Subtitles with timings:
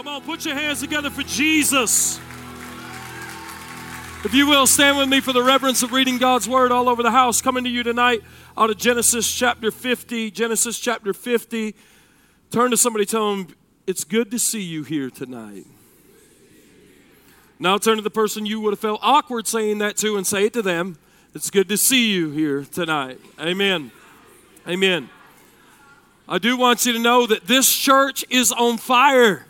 [0.00, 2.18] Come on, put your hands together for Jesus.
[4.24, 7.02] If you will, stand with me for the reverence of reading God's word all over
[7.02, 7.42] the house.
[7.42, 8.22] Coming to you tonight
[8.56, 10.30] out of Genesis chapter 50.
[10.30, 11.74] Genesis chapter 50.
[12.50, 13.54] Turn to somebody, tell them,
[13.86, 15.66] it's good to see you here tonight.
[17.58, 20.46] Now turn to the person you would have felt awkward saying that to and say
[20.46, 20.96] it to them.
[21.34, 23.20] It's good to see you here tonight.
[23.38, 23.90] Amen.
[24.66, 25.10] Amen.
[26.26, 29.44] I do want you to know that this church is on fire.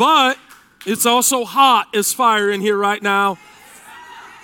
[0.00, 0.38] But
[0.86, 3.36] it's also hot as fire in here right now.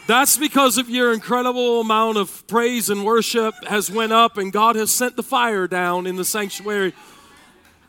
[0.07, 4.77] That's because of your incredible amount of praise and worship has went up and God
[4.77, 6.93] has sent the fire down in the sanctuary.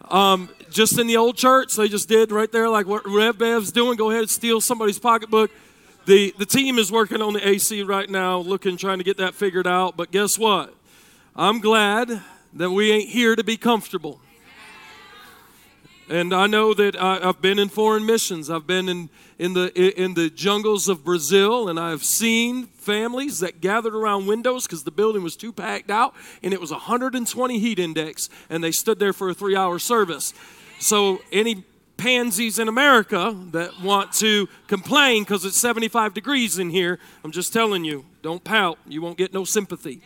[0.10, 3.74] Um, just in the old church, they just did right there, like what Rev Bev's
[3.74, 3.98] doing.
[3.98, 5.52] Go ahead and steal somebody's pocketbook.
[6.06, 9.36] The, the team is working on the AC right now, looking, trying to get that
[9.36, 9.98] figured out.
[9.98, 10.74] But guess what?
[11.36, 12.22] I'm glad
[12.54, 14.22] that we ain't here to be comfortable.
[16.10, 18.50] And I know that I, have been in foreign missions.
[18.50, 23.60] I've been in, in, the, in the jungles of Brazil, and I've seen families that
[23.60, 27.78] gathered around windows because the building was too packed out, and it was 120 heat
[27.78, 30.34] index, and they stood there for a three hour service.
[30.80, 31.66] So, any
[31.98, 37.52] pansies in America that want to complain because it's 75 degrees in here, I'm just
[37.52, 38.78] telling you, don't pout.
[38.88, 40.02] You won't get no sympathy.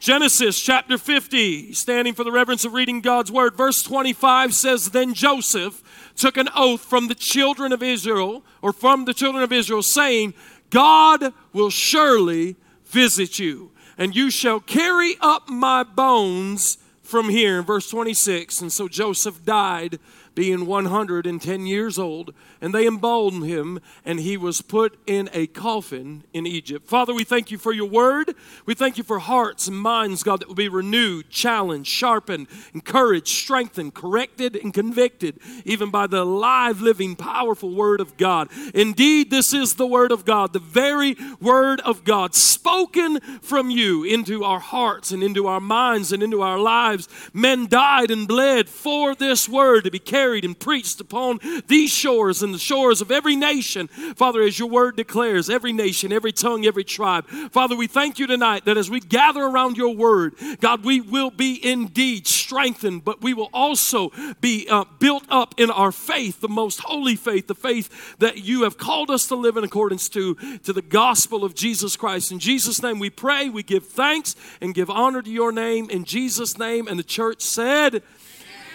[0.00, 3.54] Genesis chapter 50, standing for the reverence of reading God's word.
[3.54, 5.82] Verse 25 says, Then Joseph
[6.16, 10.32] took an oath from the children of Israel, or from the children of Israel, saying,
[10.70, 12.56] God will surely
[12.86, 17.58] visit you, and you shall carry up my bones from here.
[17.58, 19.98] In verse 26, and so Joseph died
[20.34, 26.24] being 110 years old, and they embalmed him, and he was put in a coffin
[26.32, 26.88] in Egypt.
[26.88, 28.34] Father, we thank you for your word.
[28.66, 33.28] We thank you for hearts and minds, God, that will be renewed, challenged, sharpened, encouraged,
[33.28, 38.48] strengthened, corrected, and convicted, even by the live, living, powerful word of God.
[38.74, 44.04] Indeed, this is the word of God, the very word of God, spoken from you
[44.04, 47.08] into our hearts and into our minds and into our lives.
[47.32, 51.90] Men died and bled for this word to be carried carried and preached upon these
[51.90, 53.88] shores and the shores of every nation.
[53.88, 57.26] Father, as your word declares, every nation, every tongue, every tribe.
[57.50, 61.30] Father, we thank you tonight that as we gather around your word, God, we will
[61.30, 64.10] be indeed strengthened, but we will also
[64.42, 68.64] be uh, built up in our faith, the most holy faith, the faith that you
[68.64, 72.30] have called us to live in accordance to, to the gospel of Jesus Christ.
[72.30, 75.88] In Jesus' name we pray, we give thanks and give honor to your name.
[75.88, 78.02] In Jesus' name, and the church said,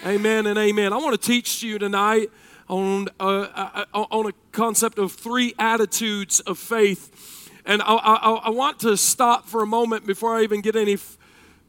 [0.05, 0.93] Amen and amen.
[0.93, 2.29] I want to teach you tonight
[2.69, 7.49] on, uh, uh, uh, on a concept of three attitudes of faith.
[7.65, 10.93] And I, I, I, want to stop for a moment before I even get any
[10.93, 11.17] f-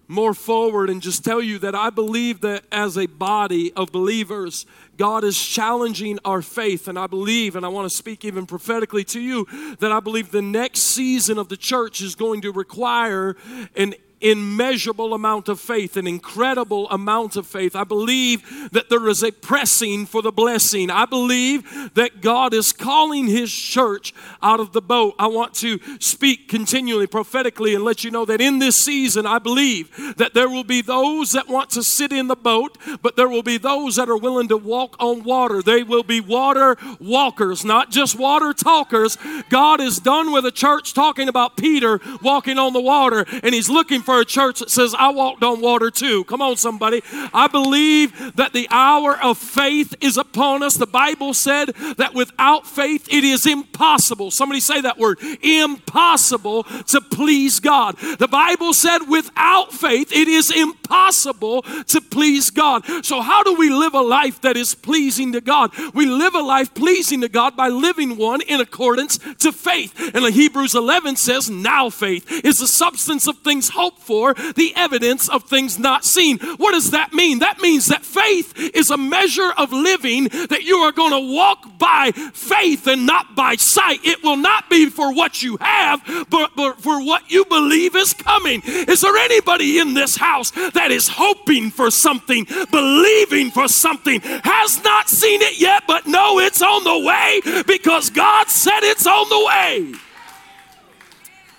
[0.06, 4.66] more forward and just tell you that I believe that as a body of believers,
[4.98, 6.88] God is challenging our faith.
[6.88, 9.46] And I believe, and I want to speak even prophetically to you,
[9.80, 13.34] that I believe the next season of the church is going to require
[13.74, 17.76] an immeasurable amount of faith, an incredible amount of faith.
[17.76, 20.90] I believe that there is a pressing for the blessing.
[20.90, 25.14] I believe that God is calling His church out of the boat.
[25.18, 29.38] I want to speak continually prophetically and let you know that in this season, I
[29.38, 33.28] believe that there will be those that want to sit in the boat, but there
[33.28, 35.62] will be those that are willing to walk on water.
[35.62, 39.18] They will be water walkers, not just water talkers.
[39.50, 43.68] God is done with a church talking about Peter walking on the water, and He's
[43.68, 46.24] looking for a church that says, I walked on water too.
[46.24, 47.02] Come on, somebody.
[47.34, 50.76] I believe that the hour of faith is upon us.
[50.76, 54.30] The Bible said that without faith, it is impossible.
[54.30, 57.98] Somebody say that word impossible to please God.
[57.98, 62.84] The Bible said, without faith, it is impossible to please God.
[63.04, 65.72] So, how do we live a life that is pleasing to God?
[65.94, 70.14] We live a life pleasing to God by living one in accordance to faith.
[70.14, 75.28] And Hebrews 11 says, Now faith is the substance of things hoped for, the evidence
[75.28, 76.38] of things not seen.
[76.56, 77.40] What does that mean?
[77.40, 81.78] That means that faith is a measure of living that you are going to walk
[81.78, 84.00] by faith and not by sight.
[84.04, 88.14] It will not be for what you have, but, but for what you believe is
[88.14, 88.62] coming.
[88.64, 94.82] Is there anybody in this house that is hoping for something, believing for something, has
[94.84, 99.28] not seen it yet, but know it's on the way because God said it's on
[99.28, 100.05] the way?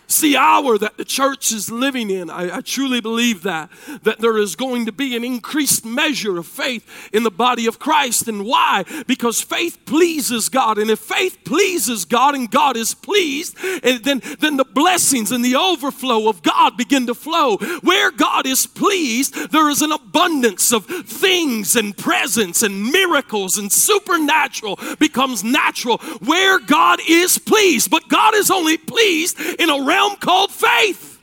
[0.07, 2.29] It's the hour that the church is living in.
[2.29, 3.69] I, I, truly believe that.
[4.03, 7.77] That there is going to be an increased measure of faith in the body of
[7.77, 8.29] Christ.
[8.29, 8.85] And why?
[9.05, 10.77] Because faith pleases God.
[10.77, 15.43] And if faith pleases God and God is pleased, and then, then the blessings and
[15.43, 17.57] the overflow of God begin to flow.
[17.81, 23.69] Where God is pleased, there is an abundance of things and presence and miracles and
[23.69, 25.97] supernatural becomes natural.
[26.23, 27.91] Where God is pleased.
[27.91, 31.19] But God is only pleased in a realm called faith.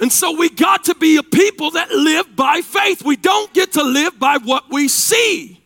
[0.00, 3.04] And so we got to be a people that live by faith.
[3.04, 5.60] We don't get to live by what we see.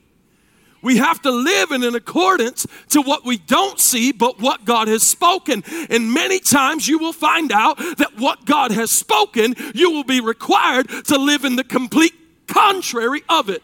[0.82, 4.88] We have to live in an accordance to what we don't see, but what God
[4.88, 5.64] has spoken.
[5.90, 10.20] And many times you will find out that what God has spoken, you will be
[10.20, 12.14] required to live in the complete
[12.46, 13.62] contrary of it.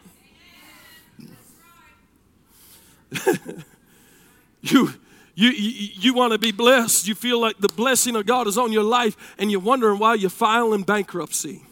[4.62, 4.94] you
[5.34, 7.08] you, you, you want to be blessed.
[7.08, 10.14] You feel like the blessing of God is on your life, and you're wondering why
[10.14, 11.62] you're filing bankruptcy.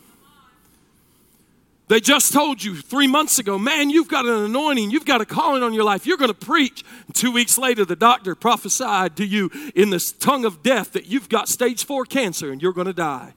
[1.89, 5.27] They just told you three months ago, man, you've got an anointing, you've got a
[5.27, 6.85] calling on your life, you're going to preach.
[7.15, 11.29] Two weeks later, the doctor prophesied to you in this tongue of death that you've
[11.29, 13.35] got stage four cancer and you're going to die.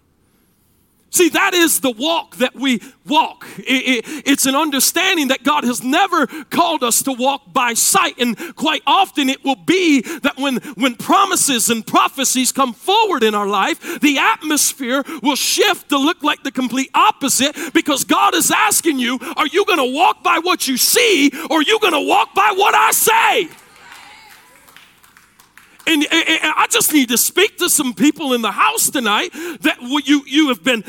[1.13, 3.45] See, that is the walk that we walk.
[3.59, 8.17] It, it, it's an understanding that God has never called us to walk by sight.
[8.17, 13.35] And quite often it will be that when, when promises and prophecies come forward in
[13.35, 18.49] our life, the atmosphere will shift to look like the complete opposite because God is
[18.49, 21.93] asking you, are you going to walk by what you see or are you going
[21.93, 23.62] to walk by what I say?
[25.85, 29.31] And, I just need to speak to some people in the house tonight
[29.61, 30.81] that you, you have been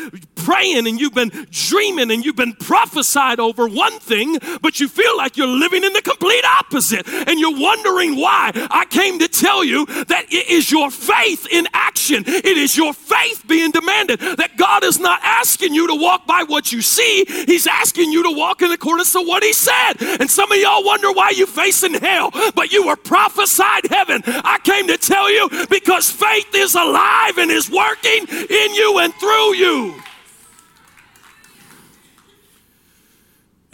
[0.44, 5.16] praying and you've been dreaming and you've been prophesied over one thing, but you feel
[5.16, 8.52] like you're living in the complete opposite and you're wondering why.
[8.54, 12.92] I came to tell you that it is your faith in action, it is your
[12.92, 14.20] faith being demanded.
[14.20, 18.22] That God is not asking you to walk by what you see, He's asking you
[18.24, 19.94] to walk in accordance to what He said.
[20.20, 24.22] And some of y'all wonder why you're facing hell, but you were prophesied heaven.
[24.26, 29.14] I came to tell you because faith is alive and is working in you and
[29.14, 29.94] through you.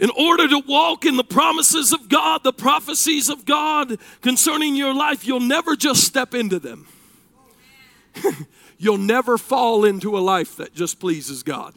[0.01, 4.95] In order to walk in the promises of God, the prophecies of God concerning your
[4.95, 6.87] life, you'll never just step into them.
[8.79, 11.75] you'll never fall into a life that just pleases God.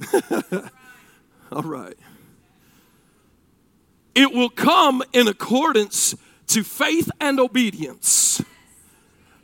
[1.52, 1.96] All right.
[4.14, 6.14] It will come in accordance
[6.46, 8.42] to faith and obedience.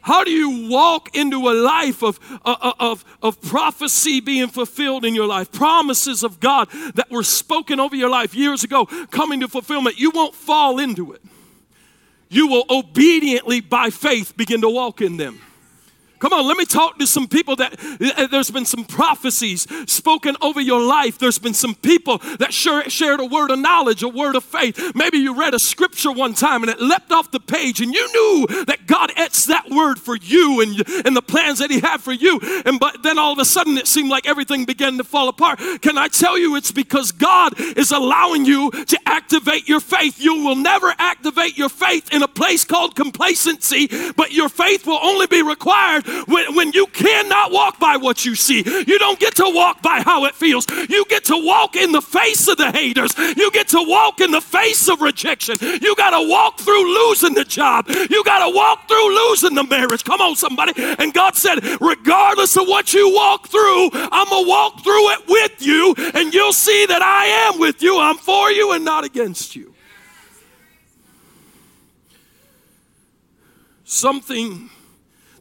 [0.06, 5.16] How do you walk into a life of, uh, of, of prophecy being fulfilled in
[5.16, 5.50] your life?
[5.50, 9.98] Promises of God that were spoken over your life years ago coming to fulfillment.
[9.98, 11.22] You won't fall into it.
[12.28, 15.40] You will obediently, by faith, begin to walk in them.
[16.18, 20.36] Come on, let me talk to some people that uh, there's been some prophecies spoken
[20.40, 21.18] over your life.
[21.18, 24.92] There's been some people that shared a word of knowledge, a word of faith.
[24.94, 28.06] Maybe you read a scripture one time and it leapt off the page and you
[28.12, 31.98] knew that God etched that word for you and, and the plans that He had
[32.00, 32.40] for you.
[32.64, 35.58] And but then all of a sudden it seemed like everything began to fall apart.
[35.82, 40.18] Can I tell you it's because God is allowing you to activate your faith.
[40.20, 45.00] You will never activate your faith in a place called complacency, but your faith will
[45.02, 48.58] only be required when, when you cannot walk by what you see.
[48.58, 50.66] You don't get to walk by how it feels.
[50.88, 53.16] You get to walk in the face of the haters.
[53.18, 55.56] You get to walk in the face of rejection.
[55.60, 57.88] You got to walk through losing the job.
[57.88, 60.04] You got to walk through losing the marriage.
[60.04, 60.72] Come on, somebody.
[60.76, 65.28] And God said, regardless of what you walk through, I'm going to walk through it
[65.28, 67.98] with you, and you'll see that I am with you.
[67.98, 69.74] I'm for you and not against you.
[73.84, 74.68] Something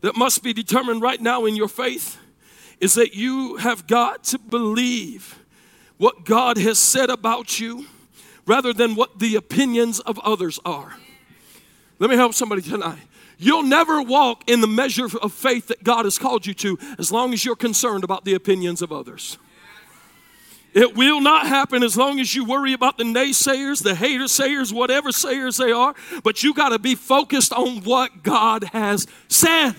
[0.06, 2.20] that must be determined right now in your faith
[2.80, 5.40] is that you have got to believe
[5.98, 7.88] what God has said about you
[8.46, 10.96] rather than what the opinions of others are.
[11.98, 13.00] Let me help somebody tonight.
[13.40, 17.12] You'll never walk in the measure of faith that God has called you to as
[17.12, 19.40] long as you're concerned about the opinions of others.
[20.76, 24.72] It will not happen as long as you worry about the naysayers, the hater sayers,
[24.72, 29.74] whatever sayers they are, but you got to be focused on what God has said.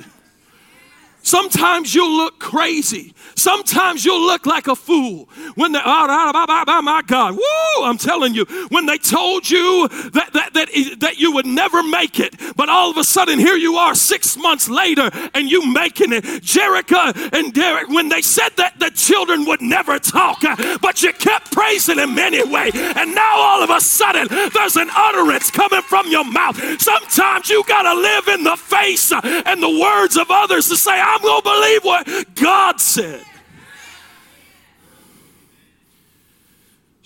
[1.26, 3.12] Sometimes you'll look crazy.
[3.34, 5.28] Sometimes you'll look like a fool.
[5.56, 10.30] When they, oh, ah, my God, woo, I'm telling you, when they told you that,
[10.34, 10.68] that, that,
[11.00, 14.36] that you would never make it, but all of a sudden here you are six
[14.36, 16.22] months later and you making it.
[16.22, 21.12] Jerica and Derek, when they said that the children would never talk, uh, but you
[21.12, 22.70] kept praising him anyway.
[22.72, 26.56] And now all of a sudden there's an utterance coming from your mouth.
[26.80, 30.76] Sometimes you got to live in the face uh, and the words of others to
[30.76, 33.25] say, I'm going to believe what God said.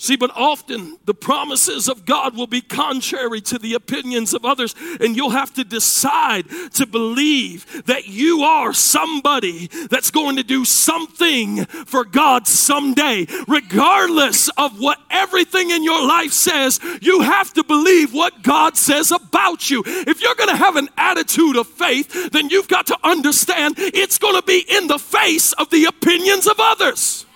[0.01, 4.75] See, but often the promises of God will be contrary to the opinions of others,
[4.99, 10.65] and you'll have to decide to believe that you are somebody that's going to do
[10.65, 13.27] something for God someday.
[13.47, 19.11] Regardless of what everything in your life says, you have to believe what God says
[19.11, 19.83] about you.
[19.85, 24.17] If you're going to have an attitude of faith, then you've got to understand it's
[24.17, 27.27] going to be in the face of the opinions of others.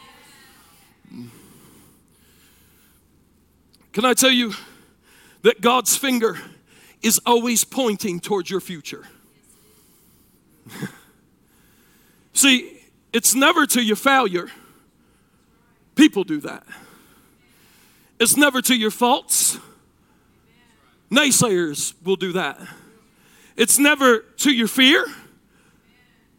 [3.94, 4.52] Can I tell you
[5.42, 6.36] that God's finger
[7.00, 9.04] is always pointing towards your future?
[12.32, 12.80] See,
[13.12, 14.48] it's never to your failure.
[15.94, 16.66] People do that.
[18.18, 19.58] It's never to your faults.
[21.08, 22.60] Naysayers will do that.
[23.56, 25.06] It's never to your fear.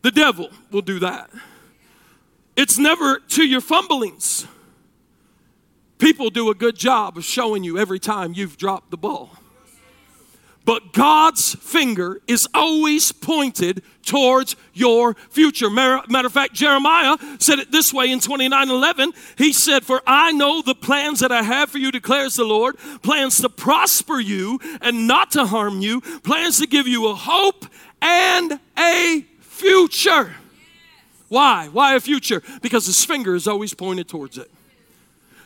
[0.01, 1.29] The devil will do that.
[2.57, 4.45] It's never to your fumblings.
[5.97, 9.31] People do a good job of showing you every time you've dropped the ball.
[10.65, 15.69] But God's finger is always pointed towards your future.
[15.69, 19.13] Matter of fact, Jeremiah said it this way in 29 11.
[19.37, 22.77] He said, For I know the plans that I have for you, declares the Lord
[23.03, 27.67] plans to prosper you and not to harm you, plans to give you a hope
[28.01, 30.35] and a future.
[31.29, 31.69] Why?
[31.71, 32.41] Why a future?
[32.63, 34.51] Because his finger is always pointed towards it.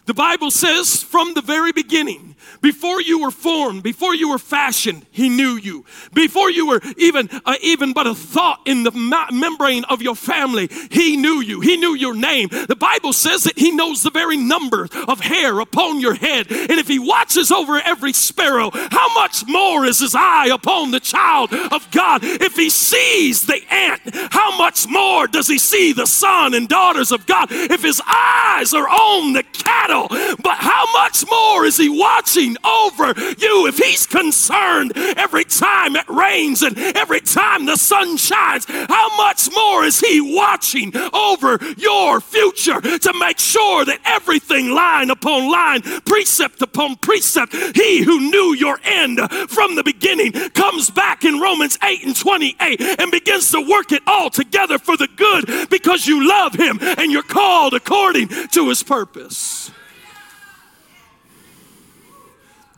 [0.09, 2.28] The Bible says from the very beginning,
[2.61, 5.85] before you were formed, before you were fashioned, He knew you.
[6.13, 10.15] Before you were even uh, even but a thought in the ma- membrane of your
[10.15, 11.61] family, He knew you.
[11.61, 12.49] He knew your name.
[12.49, 16.71] The Bible says that He knows the very number of hair upon your head, and
[16.71, 21.53] if He watches over every sparrow, how much more is His eye upon the child
[21.53, 22.21] of God?
[22.23, 27.11] If He sees the ant, how much more does He see the son and daughters
[27.11, 27.47] of God?
[27.51, 33.13] If His eyes are on the cattle but how much more is He watching over
[33.37, 38.65] you if He's concerned every time it rains and every time the sun shines?
[38.67, 45.09] How much more is He watching over your future to make sure that everything line
[45.09, 49.19] upon line, precept upon precept, He who knew your end
[49.49, 54.03] from the beginning comes back in Romans 8 and 28 and begins to work it
[54.05, 58.83] all together for the good because you love Him and you're called according to His
[58.83, 59.71] purpose.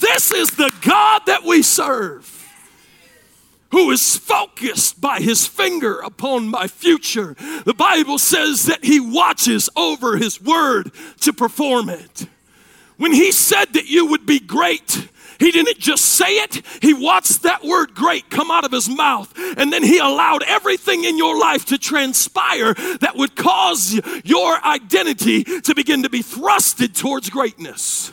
[0.01, 2.39] This is the God that we serve
[3.71, 7.35] who is focused by his finger upon my future.
[7.63, 10.91] The Bible says that he watches over his word
[11.21, 12.27] to perform it.
[12.97, 15.07] When he said that you would be great,
[15.39, 19.33] he didn't just say it, he watched that word great come out of his mouth.
[19.57, 25.43] And then he allowed everything in your life to transpire that would cause your identity
[25.43, 28.11] to begin to be thrusted towards greatness.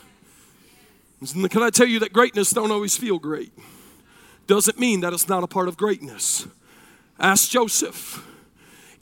[1.20, 3.52] Can I tell you that greatness don't always feel great?
[4.46, 6.46] Doesn't mean that it's not a part of greatness.
[7.18, 8.24] Ask Joseph.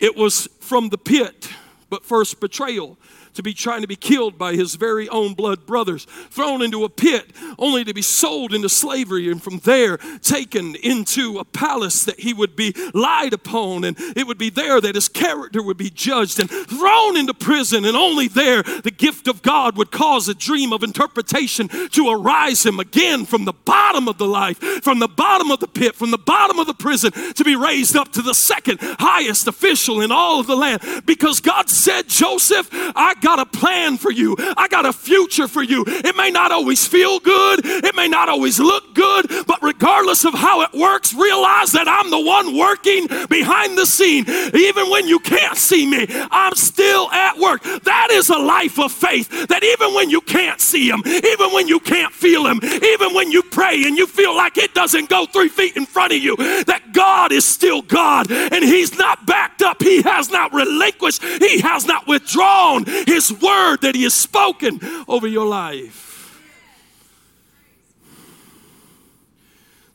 [0.01, 1.51] It was from the pit,
[1.91, 2.99] but first betrayal
[3.37, 6.89] to be trying to be killed by his very own blood brothers, thrown into a
[6.89, 12.21] pit, only to be sold into slavery, and from there taken into a palace that
[12.21, 15.91] he would be lied upon, and it would be there that his character would be
[15.91, 20.35] judged, and thrown into prison, and only there the gift of God would cause a
[20.35, 25.09] dream of interpretation to arise him again from the bottom of the life, from the
[25.09, 28.23] bottom of the pit, from the bottom of the prison, to be raised up to
[28.23, 30.83] the second highest official in all of the land.
[31.05, 34.37] Because God said, Joseph, I got a plan for you.
[34.57, 35.83] I got a future for you.
[35.89, 40.33] It may not always feel good, it may not always look good, but regardless of
[40.33, 44.25] how it works, realize that I'm the one working behind the scene.
[44.55, 47.65] Even when you can't see me, I'm still at work.
[47.83, 51.67] That is a life of faith that even when you can't see Him, even when
[51.67, 55.27] you can't feel Him, even when you pray and you feel like it doesn't go
[55.27, 59.63] three feet in front of you, that God is still God and He's not backed
[59.63, 59.83] up.
[59.83, 61.25] He has not relinquished.
[61.25, 62.85] He has not withdrawn
[63.17, 66.39] His word that He has spoken over your life.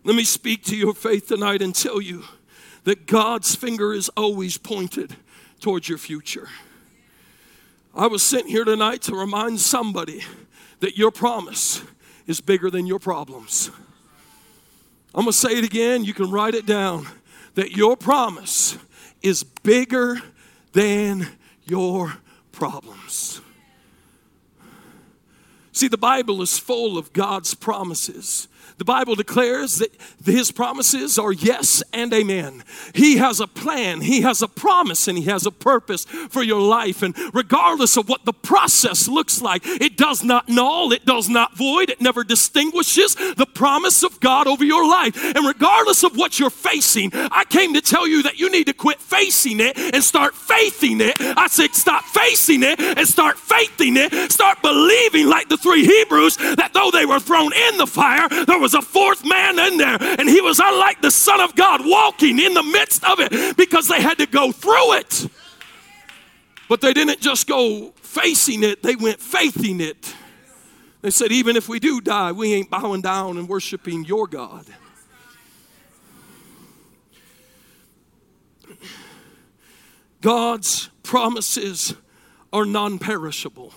[0.04, 2.24] Let me speak to your faith tonight and tell you
[2.84, 5.16] that God's finger is always pointed
[5.60, 6.50] towards your future.
[7.94, 10.24] I was sent here tonight to remind somebody
[10.80, 11.84] that your promise
[12.26, 13.70] is bigger than your problems.
[15.14, 16.06] I'm to say it again.
[16.06, 17.06] You can write it down
[17.54, 18.80] that your promise
[19.22, 20.20] is bigger
[20.74, 21.28] than
[21.66, 22.16] your
[22.52, 23.42] problems.
[25.72, 28.48] See, the Bible is full of God's promises.
[28.78, 32.64] The Bible declares that his promises are yes and amen.
[32.94, 36.62] He has a plan, he has a promise, and he has a purpose for your
[36.62, 37.02] life.
[37.02, 41.56] And regardless of what the process looks like, it does not null, it does not
[41.56, 45.16] void, it never distinguishes the promise of God over your life.
[45.24, 48.74] And regardless of what you're facing, I came to tell you that you need to
[48.74, 51.16] quit facing it and start faithing it.
[51.20, 54.32] I said, stop facing it and start faithing it.
[54.32, 58.60] Start believing like the three Hebrews that though they were thrown in the fire, there
[58.60, 62.38] was a fourth man in there, and he was unlike the Son of God walking
[62.38, 65.28] in the midst of it because they had to go through it.
[66.68, 70.14] But they didn't just go facing it, they went faithing it.
[71.02, 74.66] They said, even if we do die, we ain't bowing down and worshiping your God.
[80.20, 81.96] God's promises
[82.52, 83.74] are non perishable.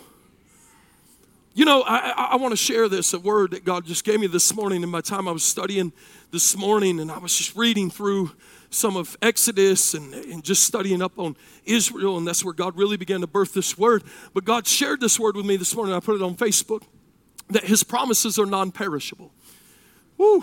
[1.56, 4.26] You know, I, I, want to share this, a word that God just gave me
[4.26, 5.92] this morning in my time I was studying
[6.32, 8.32] this morning, and I was just reading through
[8.70, 12.96] some of Exodus and, and just studying up on Israel, and that's where God really
[12.96, 14.02] began to birth this word.
[14.32, 15.94] But God shared this word with me this morning.
[15.94, 16.82] I put it on Facebook
[17.50, 19.30] that His promises are non perishable.
[20.18, 20.42] Woo.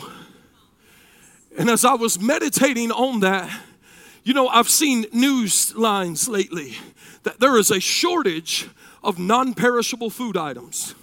[1.57, 3.51] And as I was meditating on that,
[4.23, 6.77] you know, I've seen news lines lately
[7.23, 8.69] that there is a shortage
[9.03, 10.95] of non perishable food items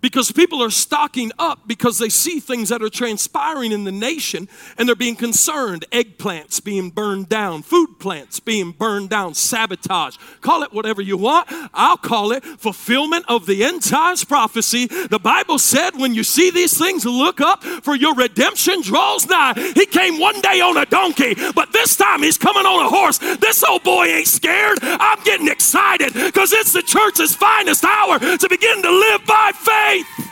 [0.00, 4.48] because people are stocking up because they see things that are transpiring in the nation
[4.76, 5.84] and they're being concerned.
[5.90, 10.16] Eggplants being burned down, food plants being burned down, sabotage.
[10.40, 11.48] Call it whatever you want.
[11.74, 14.86] I'll call it fulfillment of the end times prophecy.
[14.86, 19.54] The Bible said, when you see these things, look up for your redemption draws nigh.
[19.74, 23.18] He came one day on a donkey, but this time he's coming on a horse.
[23.18, 24.78] This old boy ain't scared.
[24.82, 29.87] I'm getting excited because it's the church's finest hour to begin to live by faith
[29.88, 30.30] faith.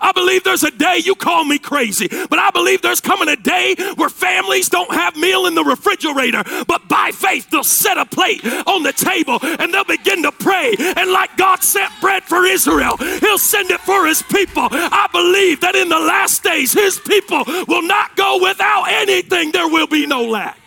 [0.00, 3.36] I believe there's a day, you call me crazy, but I believe there's coming a
[3.36, 8.04] day where families don't have meal in the refrigerator, but by faith they'll set a
[8.04, 10.74] plate on the table and they'll begin to pray.
[10.96, 14.66] And like God sent bread for Israel, He'll send it for His people.
[14.72, 19.68] I believe that in the last days, His people will not go without anything, there
[19.68, 20.58] will be no lack.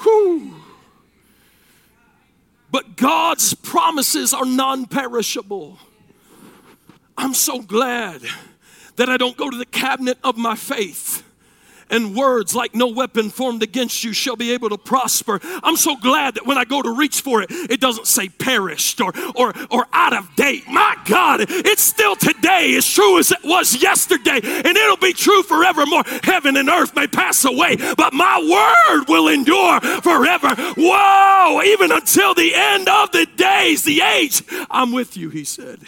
[0.00, 0.59] Whew.
[2.70, 5.78] But God's promises are non perishable.
[7.16, 8.22] I'm so glad
[8.96, 11.22] that I don't go to the cabinet of my faith
[11.90, 15.40] and words like no weapon formed against you shall be able to prosper.
[15.62, 19.00] I'm so glad that when I go to reach for it, it doesn't say perished
[19.00, 20.64] or, or, or out of date.
[20.68, 25.42] My God, it's still today as true as it was yesterday, and it'll be true
[25.42, 26.04] forevermore.
[26.22, 30.54] Heaven and earth may pass away, but my word will endure forever.
[30.76, 35.80] Whoa, even until the end of the days, the age, I'm with you, he said.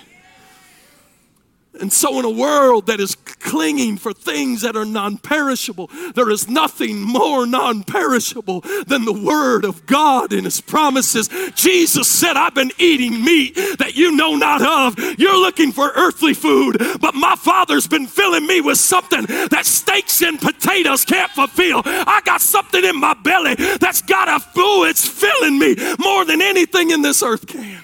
[1.80, 6.30] And so, in a world that is clinging for things that are non perishable, there
[6.30, 11.30] is nothing more non perishable than the Word of God and His promises.
[11.54, 14.98] Jesus said, I've been eating meat that you know not of.
[15.18, 20.20] You're looking for earthly food, but my Father's been filling me with something that steaks
[20.20, 21.82] and potatoes can't fulfill.
[21.84, 26.42] I got something in my belly that's got a food, it's filling me more than
[26.42, 27.82] anything in this earth can.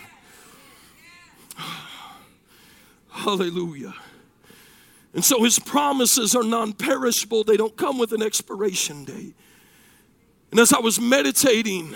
[3.18, 3.94] Hallelujah.
[5.12, 9.34] And so his promises are non perishable, they don't come with an expiration date.
[10.50, 11.94] And as I was meditating,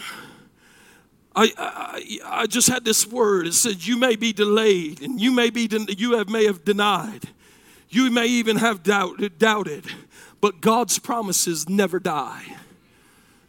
[1.34, 3.46] I, I, I just had this word.
[3.46, 7.28] It said, You may be delayed, and you may, be you have, may have denied.
[7.88, 9.84] You may even have doubt, doubted,
[10.40, 12.56] but God's promises never die.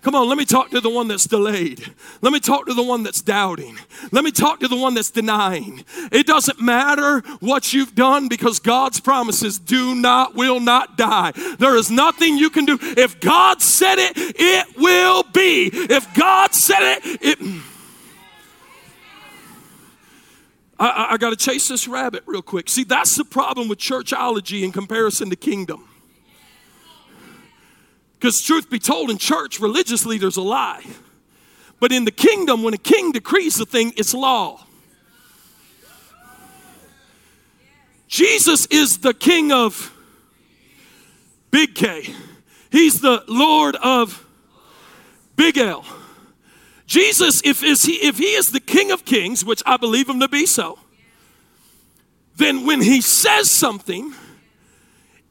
[0.03, 1.93] Come on, let me talk to the one that's delayed.
[2.21, 3.77] Let me talk to the one that's doubting.
[4.11, 5.85] Let me talk to the one that's denying.
[6.11, 11.31] It doesn't matter what you've done because God's promises do not, will not die.
[11.57, 12.77] There is nothing you can do.
[12.81, 15.69] If God said it, it will be.
[15.73, 17.61] If God said it, it.
[20.77, 22.67] I, I got to chase this rabbit real quick.
[22.67, 25.87] See, that's the problem with churchology in comparison to kingdom.
[28.23, 30.81] Because, truth be told, in church, religious leaders a lie.
[31.81, 34.65] But in the kingdom, when a king decrees a thing, it's law.
[38.07, 39.93] Jesus is the King of
[41.51, 42.15] Big K.
[42.71, 44.25] He's the Lord of
[45.35, 45.83] Big L.
[46.85, 50.21] Jesus, if, is he, if he is the King of Kings, which I believe him
[50.21, 50.79] to be so,
[52.37, 54.13] then when he says something,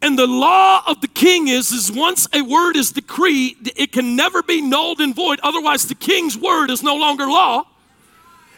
[0.03, 4.17] and the law of the king is, is once a word is decreed, it can
[4.17, 5.39] never be nulled and void.
[5.45, 7.65] Otherwise, the king's word is no longer law.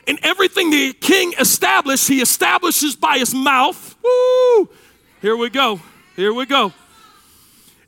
[0.09, 3.95] And everything the king established, he establishes by his mouth.
[4.03, 4.69] Woo!
[5.21, 5.81] Here we go.
[6.17, 6.73] Here we go.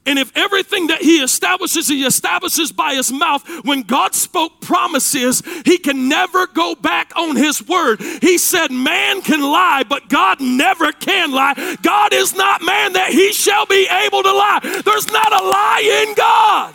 [0.06, 5.42] And if everything that he establishes, he establishes by his mouth, when God spoke promises,
[5.64, 8.00] he can never go back on his word.
[8.00, 11.76] He said, Man can lie, but God never can lie.
[11.82, 14.60] God is not man that he shall be able to lie.
[14.84, 16.74] There's not a lie in God.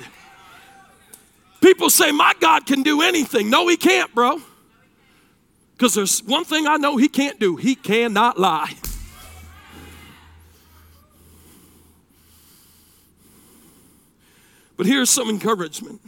[1.62, 3.50] People say, My God can do anything.
[3.50, 4.41] No, he can't, bro.
[5.78, 8.76] Because there's one thing I know he can't do he cannot lie.
[14.82, 16.02] But here's some encouragement.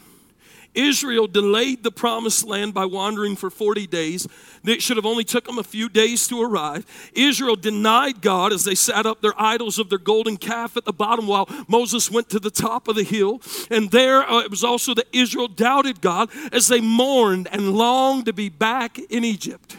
[0.73, 4.27] Israel delayed the promised land by wandering for 40 days.
[4.65, 6.83] It should have only took them a few days to arrive.
[7.13, 10.91] Israel denied God as they sat up their idols of their golden calf at the
[10.91, 13.43] bottom while Moses went to the top of the hill.
[13.69, 18.25] And there uh, it was also that Israel doubted God as they mourned and longed
[18.25, 19.77] to be back in Egypt.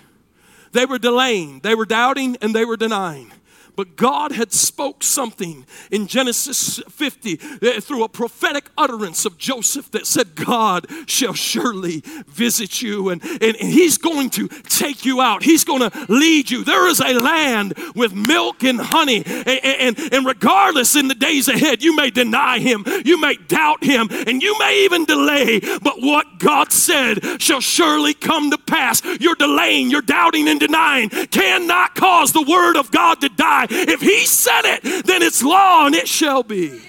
[0.71, 3.33] They were delaying, they were doubting, and they were denying.
[3.77, 9.91] But God had spoke something in Genesis 50 uh, through a prophetic utterance of Joseph
[9.93, 15.21] that said, God shall surely visit you and, and, and he's going to take you
[15.21, 15.43] out.
[15.43, 16.65] He's going to lead you.
[16.65, 19.23] There is a land with milk and honey.
[19.27, 23.83] And, and, and regardless in the days ahead, you may deny him, you may doubt
[23.83, 25.61] him, and you may even delay.
[25.61, 29.03] But what God said shall surely come to pass.
[29.21, 34.01] You're delaying, you're doubting and denying cannot cause the word of God to die if
[34.01, 36.81] he said it, then it's law and it shall be.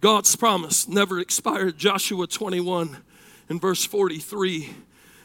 [0.00, 1.76] God's promise never expired.
[1.76, 2.98] Joshua 21
[3.48, 4.70] and verse 43.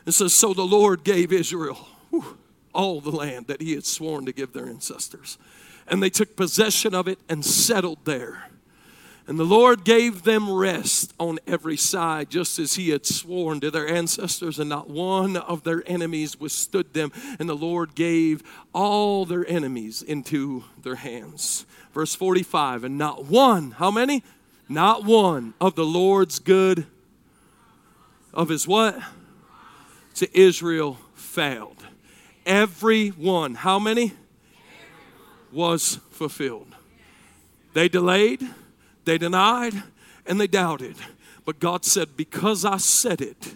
[0.05, 2.37] It says, So the Lord gave Israel whew,
[2.73, 5.37] all the land that he had sworn to give their ancestors.
[5.87, 8.44] And they took possession of it and settled there.
[9.27, 13.71] And the Lord gave them rest on every side, just as He had sworn to
[13.71, 17.11] their ancestors, and not one of their enemies withstood them.
[17.39, 21.65] And the Lord gave all their enemies into their hands.
[21.91, 24.23] Verse 45 And not one, how many?
[24.69, 26.85] Not one of the Lord's good,
[28.31, 28.99] of His what?
[30.15, 31.83] To Israel failed.
[32.45, 34.13] Every one, how many?
[35.51, 36.75] Was fulfilled.
[37.73, 38.47] They delayed
[39.05, 39.83] they denied
[40.25, 40.95] and they doubted.
[41.45, 43.55] But God said, Because I said it,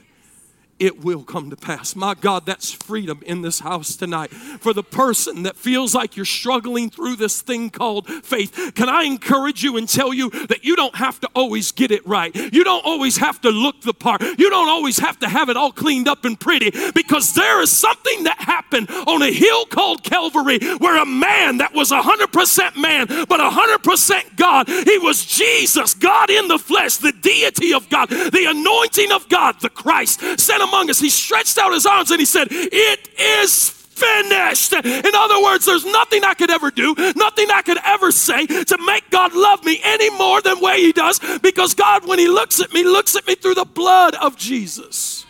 [0.80, 1.96] it will come to pass.
[1.96, 4.32] My God, that's freedom in this house tonight.
[4.32, 9.04] For the person that feels like you're struggling through this thing called faith, can I
[9.04, 12.34] encourage you and tell you that you don't have to always get it right?
[12.36, 14.22] You don't always have to look the part.
[14.22, 17.72] You don't always have to have it all cleaned up and pretty because there is
[17.72, 23.08] something that happened on a hill called Calvary where a man that was 100% man
[23.08, 28.46] but 100% God, he was Jesus, God in the flesh, the deity of God, the
[28.48, 31.00] anointing of God, the Christ, sent among us.
[31.00, 34.74] He stretched out his arms and he said, It is finished.
[34.74, 38.78] In other words, there's nothing I could ever do, nothing I could ever say to
[38.86, 42.62] make God love me any more than way he does because God, when he looks
[42.62, 45.26] at me, looks at me through the blood of Jesus.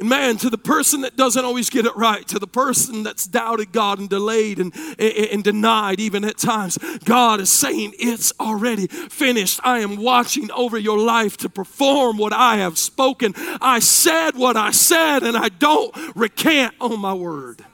[0.00, 3.26] And man, to the person that doesn't always get it right, to the person that's
[3.26, 8.32] doubted God and delayed and, and, and, denied, even at times, God is saying, It's
[8.40, 9.60] already finished.
[9.62, 13.34] I am watching over your life to perform what I have spoken.
[13.60, 17.66] I said what I said, and I don't recant on my word.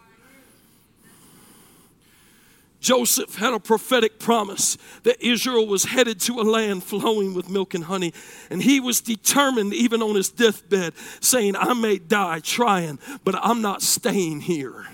[2.87, 7.75] Joseph had a prophetic promise that Israel was headed to a land flowing with milk
[7.75, 8.15] and honey.
[8.49, 13.61] And he was determined, even on his deathbed, saying, I may die trying, but I'm
[13.61, 14.87] not staying here.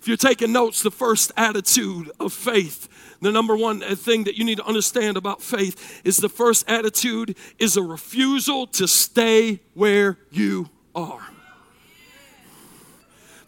[0.00, 2.88] If you're taking notes, the first attitude of faith,
[3.20, 7.36] the number one thing that you need to understand about faith is the first attitude
[7.58, 11.27] is a refusal to stay where you are.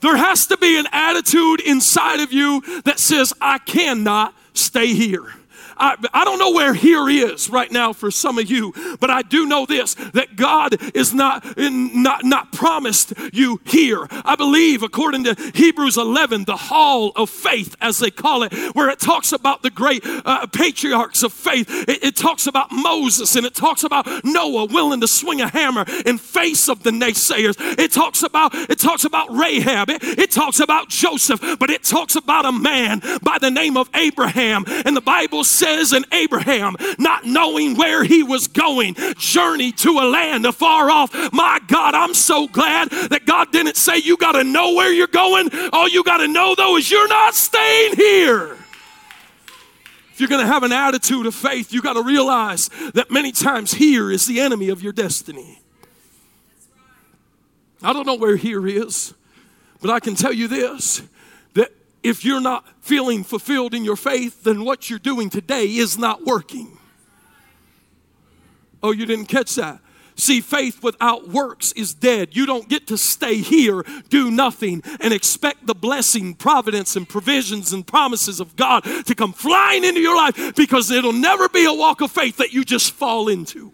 [0.01, 5.35] There has to be an attitude inside of you that says, I cannot stay here.
[5.81, 9.23] I, I don't know where here is right now for some of you, but I
[9.23, 14.07] do know this that God is not, not, not promised you here.
[14.11, 18.91] I believe, according to Hebrews 11, the hall of faith, as they call it, where
[18.91, 23.47] it talks about the great uh, patriarchs of faith, it, it talks about Moses and
[23.47, 27.57] it talks about Noah willing to swing a hammer in face of the naysayers.
[27.79, 29.89] It talks about it talks about Rahab.
[29.89, 33.89] It, it talks about Joseph, but it talks about a man by the name of
[33.95, 34.65] Abraham.
[34.85, 40.07] And the Bible says, "And Abraham, not knowing where he was going, journeyed to a
[40.09, 44.45] land afar off." My God, I'm so glad that God didn't say you got to
[44.45, 45.51] know where you're going.
[45.73, 48.57] All you got to know though is you're not staying here
[50.13, 53.33] If you're going to have an attitude of faith, you got to realize that many
[53.33, 55.63] times here is the enemy of your destiny.
[57.83, 59.15] I don't know where here is,
[59.81, 61.03] but I can tell you this
[62.03, 66.25] if you're not feeling fulfilled in your faith, then what you're doing today is not
[66.25, 66.79] working.
[68.83, 69.81] Oh, you didn't catch that?
[70.17, 72.37] See, faith without works is dead.
[72.37, 77.73] You don't get to stay here, do nothing, and expect the blessing, providence, and provisions
[77.73, 81.73] and promises of God to come flying into your life because it'll never be a
[81.73, 83.73] walk of faith that you just fall into.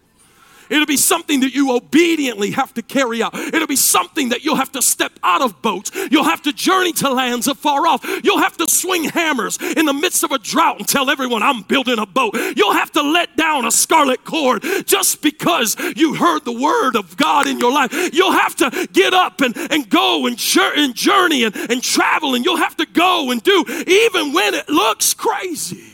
[0.69, 3.33] It'll be something that you obediently have to carry out.
[3.35, 5.91] It'll be something that you'll have to step out of boats.
[6.11, 8.05] You'll have to journey to lands afar off.
[8.23, 11.61] You'll have to swing hammers in the midst of a drought and tell everyone, I'm
[11.63, 12.35] building a boat.
[12.55, 17.17] You'll have to let down a scarlet cord just because you heard the word of
[17.17, 17.91] God in your life.
[18.13, 22.57] You'll have to get up and, and go and, journey and, and travel, and you'll
[22.57, 25.93] have to go and do even when it looks crazy.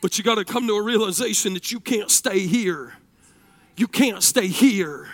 [0.00, 2.94] But you got to come to a realization that you can't stay here
[3.76, 5.08] you can't stay here.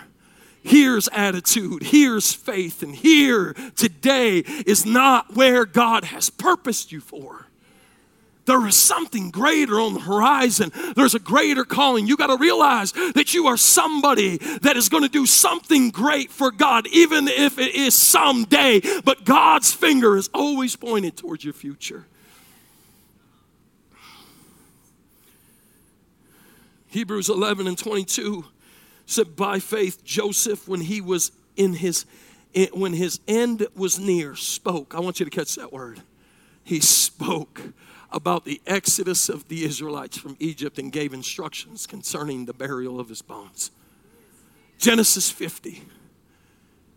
[0.62, 7.46] Here's attitude, here's faith, and here today is not where God has purposed you for.
[8.44, 10.72] There is something greater on the horizon.
[10.96, 12.06] There's a greater calling.
[12.06, 16.30] You got to realize that you are somebody that is going to do something great
[16.30, 18.80] for God, even if it is someday.
[19.04, 22.06] But God's finger is always pointed towards your future.
[26.90, 28.44] Hebrews 11 and 22
[29.06, 32.04] said, By faith, Joseph, when he was in his
[32.72, 34.92] when his end was near, spoke.
[34.94, 36.02] I want you to catch that word.
[36.64, 37.62] He spoke
[38.10, 43.08] about the exodus of the Israelites from Egypt and gave instructions concerning the burial of
[43.08, 43.70] his bones.
[44.78, 45.84] Genesis 50.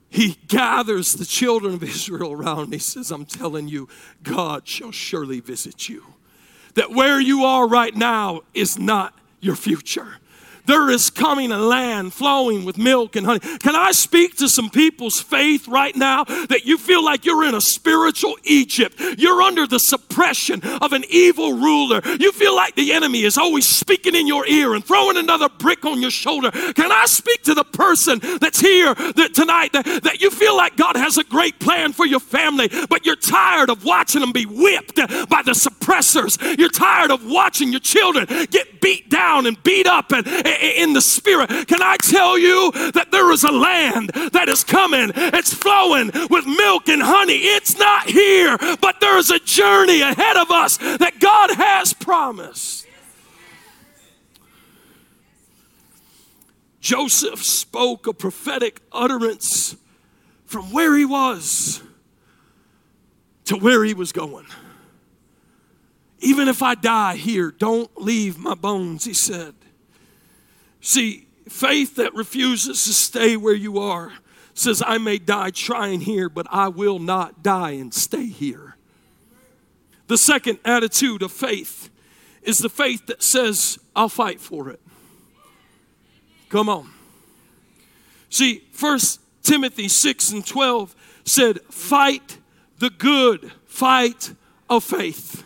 [0.09, 2.73] He gathers the children of Israel around.
[2.73, 3.87] He says, I'm telling you,
[4.23, 6.03] God shall surely visit you.
[6.75, 10.15] That where you are right now is not your future.
[10.65, 13.39] There is coming a land flowing with milk and honey.
[13.39, 17.53] Can I speak to some people's faith right now that you feel like you're in
[17.53, 18.99] a spiritual Egypt?
[19.17, 22.01] You're under the suppression of an evil ruler.
[22.19, 25.85] You feel like the enemy is always speaking in your ear and throwing another brick
[25.85, 26.51] on your shoulder.
[26.51, 30.77] Can I speak to the person that's here that tonight that, that you feel like
[30.77, 34.45] God has a great plan for your family, but you're tired of watching them be
[34.45, 36.57] whipped by the suppressors?
[36.57, 40.25] You're tired of watching your children get beat down and beat up and
[40.61, 41.49] in the spirit.
[41.67, 45.11] Can I tell you that there is a land that is coming?
[45.15, 47.37] It's flowing with milk and honey.
[47.37, 52.87] It's not here, but there is a journey ahead of us that God has promised.
[56.79, 59.77] Joseph spoke a prophetic utterance
[60.45, 61.81] from where he was
[63.45, 64.45] to where he was going.
[66.19, 69.55] Even if I die here, don't leave my bones, he said.
[70.83, 74.11] See, faith that refuses to stay where you are
[74.53, 78.75] says, I may die trying here, but I will not die and stay here.
[80.07, 81.89] The second attitude of faith
[82.41, 84.81] is the faith that says, I'll fight for it.
[86.49, 86.91] Come on.
[88.29, 90.93] See, First Timothy 6 and 12
[91.23, 92.39] said, Fight
[92.79, 94.33] the good fight
[94.69, 95.45] of faith.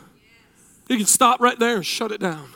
[0.89, 2.50] You can stop right there and shut it down.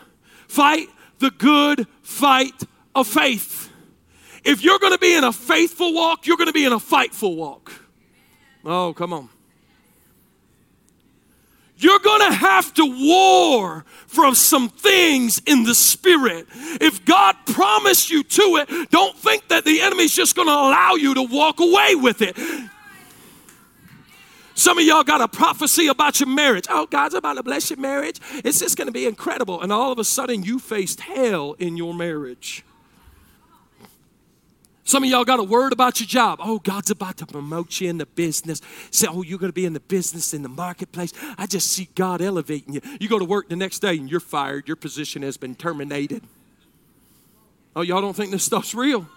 [0.48, 0.88] Fight
[1.22, 3.72] the good fight of faith.
[4.44, 6.80] If you're going to be in a faithful walk, you're going to be in a
[6.80, 7.72] fightful walk.
[8.66, 9.30] Oh, come on.
[11.78, 16.46] You're going to have to war from some things in the spirit.
[16.80, 20.94] If God promised you to it, don't think that the enemy's just going to allow
[20.94, 22.38] you to walk away with it.
[24.54, 26.66] Some of y'all got a prophecy about your marriage.
[26.70, 28.20] Oh, God's about to bless your marriage.
[28.44, 29.62] It's just going to be incredible.
[29.62, 32.64] And all of a sudden, you faced hell in your marriage.
[34.84, 36.40] Some of y'all got a word about your job.
[36.42, 38.62] Oh, God's about to promote you in the business.
[38.90, 41.14] Say, oh, you're going to be in the business, in the marketplace.
[41.38, 42.82] I just see God elevating you.
[43.00, 44.68] You go to work the next day and you're fired.
[44.68, 46.24] Your position has been terminated.
[47.74, 49.08] Oh, y'all don't think this stuff's real?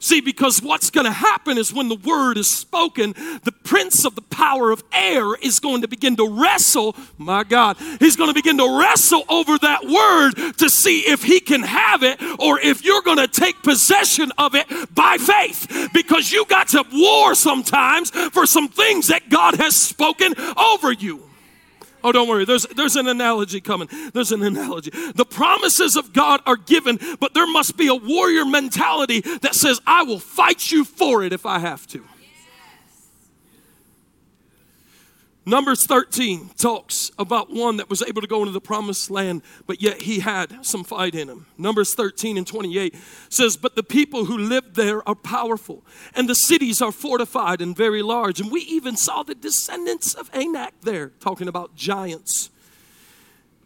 [0.00, 4.14] See, because what's going to happen is when the word is spoken, the prince of
[4.14, 6.94] the power of air is going to begin to wrestle.
[7.16, 11.40] My God, he's going to begin to wrestle over that word to see if he
[11.40, 15.90] can have it or if you're going to take possession of it by faith.
[15.92, 21.27] Because you got to war sometimes for some things that God has spoken over you.
[22.04, 22.44] Oh, don't worry.
[22.44, 23.88] There's, there's an analogy coming.
[24.12, 24.90] There's an analogy.
[24.90, 29.80] The promises of God are given, but there must be a warrior mentality that says,
[29.86, 32.04] I will fight you for it if I have to.
[35.48, 39.80] Numbers 13 talks about one that was able to go into the promised land, but
[39.80, 41.46] yet he had some fight in him.
[41.56, 42.94] Numbers 13 and 28
[43.30, 47.74] says, But the people who lived there are powerful, and the cities are fortified and
[47.74, 48.40] very large.
[48.40, 52.50] And we even saw the descendants of Anak there, talking about giants.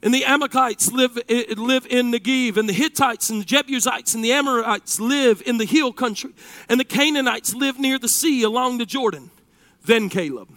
[0.05, 4.25] And the Amalekites live, eh, live in Negev, and the Hittites and the Jebusites and
[4.25, 6.33] the Amorites live in the hill country,
[6.69, 9.33] and the Canaanites live near the sea along the Jordan.
[9.85, 10.49] Then Caleb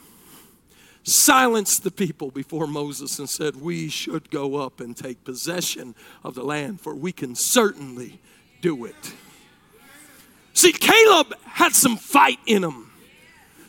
[1.05, 6.35] silenced the people before Moses and said, We should go up and take possession of
[6.35, 8.19] the land, for we can certainly
[8.61, 9.13] do it.
[10.53, 12.84] See, Caleb had some fight in him.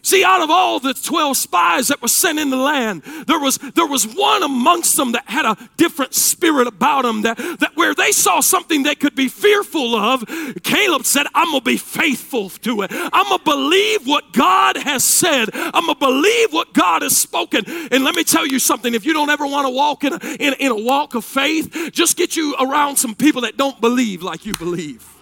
[0.07, 3.59] See, out of all the 12 spies that were sent in the land, there was,
[3.59, 7.93] there was one amongst them that had a different spirit about him that, that where
[7.93, 10.25] they saw something they could be fearful of,
[10.63, 12.93] Caleb said, I'm going to be faithful to it.
[12.93, 15.49] I'm going to believe what God has said.
[15.53, 17.65] I'm going to believe what God has spoken.
[17.67, 20.19] And let me tell you something, if you don't ever want to walk in a,
[20.39, 24.23] in, in a walk of faith, just get you around some people that don't believe
[24.23, 25.16] like you believe.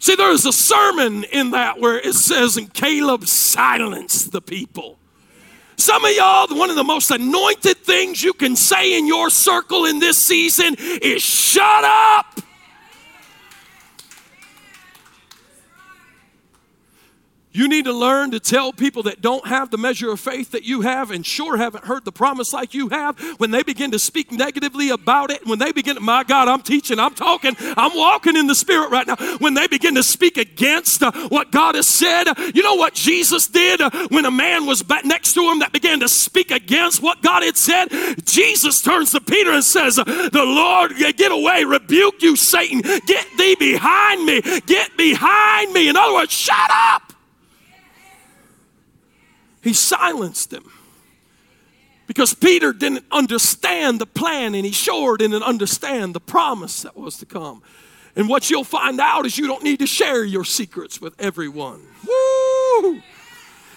[0.00, 4.98] See, there's a sermon in that where it says, and Caleb silenced the people.
[5.76, 9.84] Some of y'all, one of the most anointed things you can say in your circle
[9.84, 12.40] in this season is shut up.
[17.52, 20.62] You need to learn to tell people that don't have the measure of faith that
[20.62, 23.98] you have and sure haven't heard the promise like you have when they begin to
[23.98, 25.44] speak negatively about it.
[25.44, 28.90] When they begin, to, my God, I'm teaching, I'm talking, I'm walking in the Spirit
[28.90, 29.16] right now.
[29.38, 33.48] When they begin to speak against uh, what God has said, you know what Jesus
[33.48, 37.20] did uh, when a man was next to him that began to speak against what
[37.20, 37.88] God had said?
[38.24, 43.56] Jesus turns to Peter and says, The Lord, get away, rebuke you, Satan, get thee
[43.56, 45.88] behind me, get behind me.
[45.88, 47.09] In other words, shut up.
[49.62, 50.70] He silenced them.
[52.06, 57.16] Because Peter didn't understand the plan and he sure didn't understand the promise that was
[57.18, 57.62] to come.
[58.16, 61.80] And what you'll find out is you don't need to share your secrets with everyone.
[62.06, 63.00] Woo!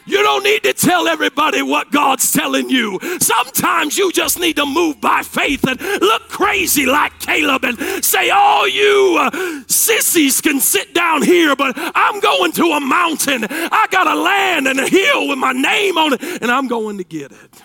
[0.06, 3.00] You don't need to tell everybody what God's telling you.
[3.20, 8.30] Sometimes you just need to move by faith and look crazy like Caleb and say,
[8.30, 13.46] All you uh, sissies can sit down here, but I'm going to a mountain.
[13.50, 16.98] I got a land and a hill with my name on it, and I'm going
[16.98, 17.62] to get it.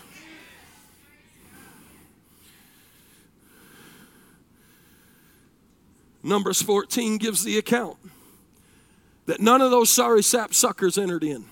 [6.21, 7.97] Numbers 14 gives the account
[9.25, 11.48] that none of those sorry sap suckers entered in.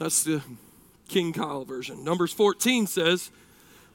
[0.00, 0.40] That's the
[1.08, 2.02] King Kyle version.
[2.02, 3.30] Numbers 14 says,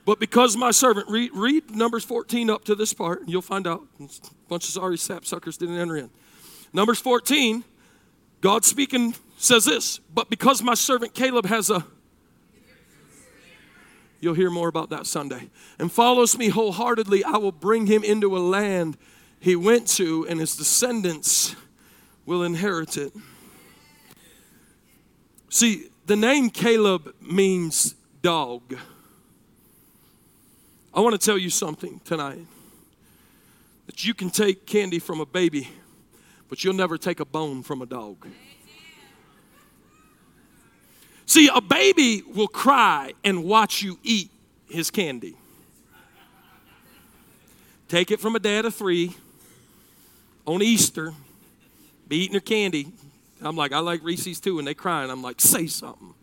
[0.05, 3.65] But because my servant, read, read Numbers 14 up to this part, and you'll find
[3.65, 3.81] out.
[3.99, 4.07] A
[4.47, 6.11] bunch of sorry sapsuckers didn't enter in.
[6.73, 7.63] Numbers 14,
[8.39, 11.83] God speaking says this, But because my servant Caleb has a
[14.21, 15.49] You'll hear more about that Sunday.
[15.77, 18.97] And follows me wholeheartedly, I will bring him into a land
[19.39, 21.55] he went to, and his descendants
[22.25, 23.13] will inherit it.
[25.49, 28.77] See, the name Caleb means dog.
[30.93, 32.45] I want to tell you something tonight
[33.87, 35.67] that you can take candy from a baby,
[36.47, 38.27] but you'll never take a bone from a dog.
[41.25, 44.29] See, a baby will cry and watch you eat
[44.69, 45.35] his candy.
[47.87, 49.15] Take it from a dad of three
[50.45, 51.13] on Easter,
[52.07, 52.87] be eating her candy,
[53.41, 55.09] I'm like, I like Reese's too, and they crying.
[55.09, 56.13] I'm like, say something.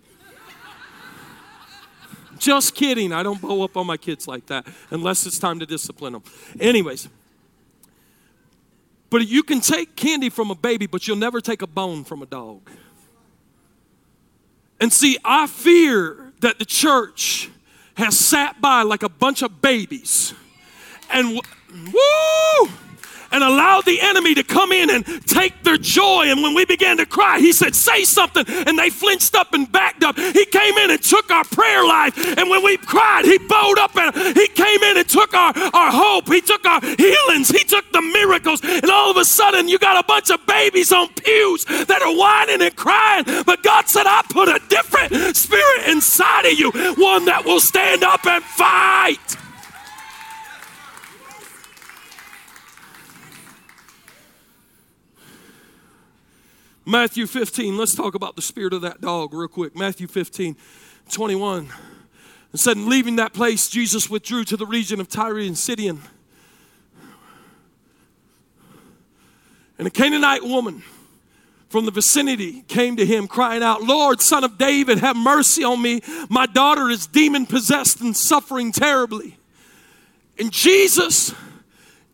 [2.38, 3.12] Just kidding.
[3.12, 6.22] I don't bow up on my kids like that unless it's time to discipline them.
[6.58, 7.08] Anyways,
[9.10, 12.22] but you can take candy from a baby, but you'll never take a bone from
[12.22, 12.68] a dog.
[14.80, 17.50] And see, I fear that the church
[17.94, 20.34] has sat by like a bunch of babies
[21.12, 21.40] and
[21.92, 22.70] woo!
[23.32, 26.26] And allowed the enemy to come in and take their joy.
[26.26, 28.44] And when we began to cry, he said, Say something.
[28.66, 30.18] And they flinched up and backed up.
[30.18, 32.16] He came in and took our prayer life.
[32.38, 35.90] And when we cried, he bowed up and he came in and took our, our
[35.90, 36.28] hope.
[36.28, 37.48] He took our healings.
[37.48, 38.60] He took the miracles.
[38.62, 42.16] And all of a sudden, you got a bunch of babies on pews that are
[42.16, 43.24] whining and crying.
[43.44, 48.04] But God said, I put a different spirit inside of you, one that will stand
[48.04, 49.36] up and fight.
[56.84, 59.76] Matthew 15, let's talk about the spirit of that dog real quick.
[59.76, 60.56] Matthew 15,
[61.10, 61.72] 21.
[62.52, 66.00] It said, in leaving that place, Jesus withdrew to the region of Tyre and Sidon.
[69.78, 70.82] And a Canaanite woman
[71.68, 75.80] from the vicinity came to him, crying out, Lord, son of David, have mercy on
[75.80, 76.02] me.
[76.28, 79.38] My daughter is demon possessed and suffering terribly.
[80.38, 81.32] And Jesus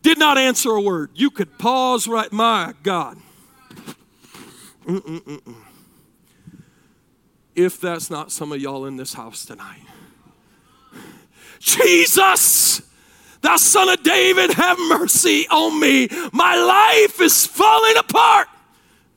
[0.01, 1.09] did not answer a word.
[1.15, 3.17] You could pause right, my God.
[4.89, 5.55] Mm-mm-mm-mm.
[7.53, 9.83] If that's not some of y'all in this house tonight.
[11.59, 12.81] Jesus,
[13.41, 16.07] thou son of David, have mercy on me.
[16.33, 18.47] My life is falling apart.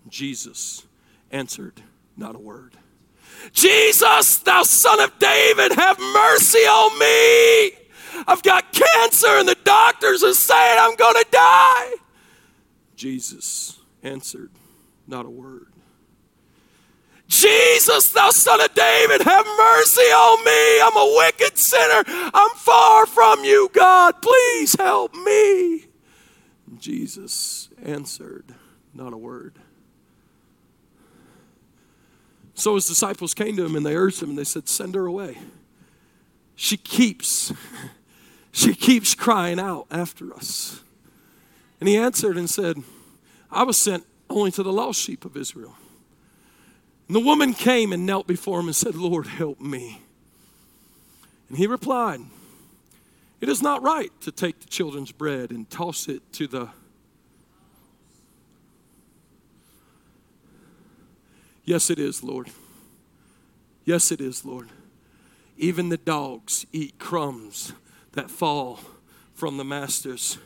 [0.09, 0.87] Jesus
[1.31, 1.81] answered
[2.19, 2.77] not a word.
[3.53, 7.79] Jesus, thou son of David, have mercy on me.
[8.27, 11.95] I've got cancer, and the doctors are saying I'm going to die.
[12.95, 14.51] Jesus answered
[15.07, 15.73] not a word.
[17.29, 20.81] Jesus, thou son of David, have mercy on me.
[20.83, 22.03] I'm a wicked sinner.
[22.07, 24.21] I'm far from you, God.
[24.21, 25.87] Please help me.
[26.79, 28.55] Jesus answered
[28.93, 29.59] not a word.
[32.55, 35.07] So his disciples came to him and they urged him and they said, Send her
[35.07, 35.39] away.
[36.55, 37.53] She keeps,
[38.53, 40.83] she keeps crying out after us.
[41.81, 42.77] And he answered and said,
[43.51, 45.75] I was sent only to the lost sheep of Israel.
[47.07, 50.03] And the woman came and knelt before him and said, Lord, help me.
[51.49, 52.21] And he replied,
[53.41, 56.71] It is not right to take the children's bread and toss it to the
[61.65, 62.49] Yes, it is, Lord.
[63.85, 64.69] Yes, it is, Lord.
[65.57, 67.73] Even the dogs eat crumbs
[68.13, 68.81] that fall
[69.35, 70.39] from the master's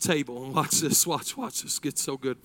[0.00, 0.44] table.
[0.44, 1.78] And watch this, watch, watch this.
[1.78, 2.38] Gets so good.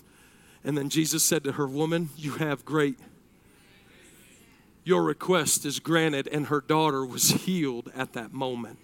[0.68, 3.00] And then Jesus said to her, Woman, you have great.
[4.84, 8.78] Your request is granted, and her daughter was healed at that moment.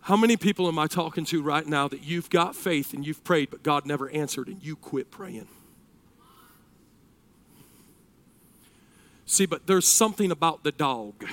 [0.00, 3.22] How many people am I talking to right now that you've got faith and you've
[3.22, 5.46] prayed, but God never answered and you quit praying?
[9.24, 11.24] See, but there's something about the dog.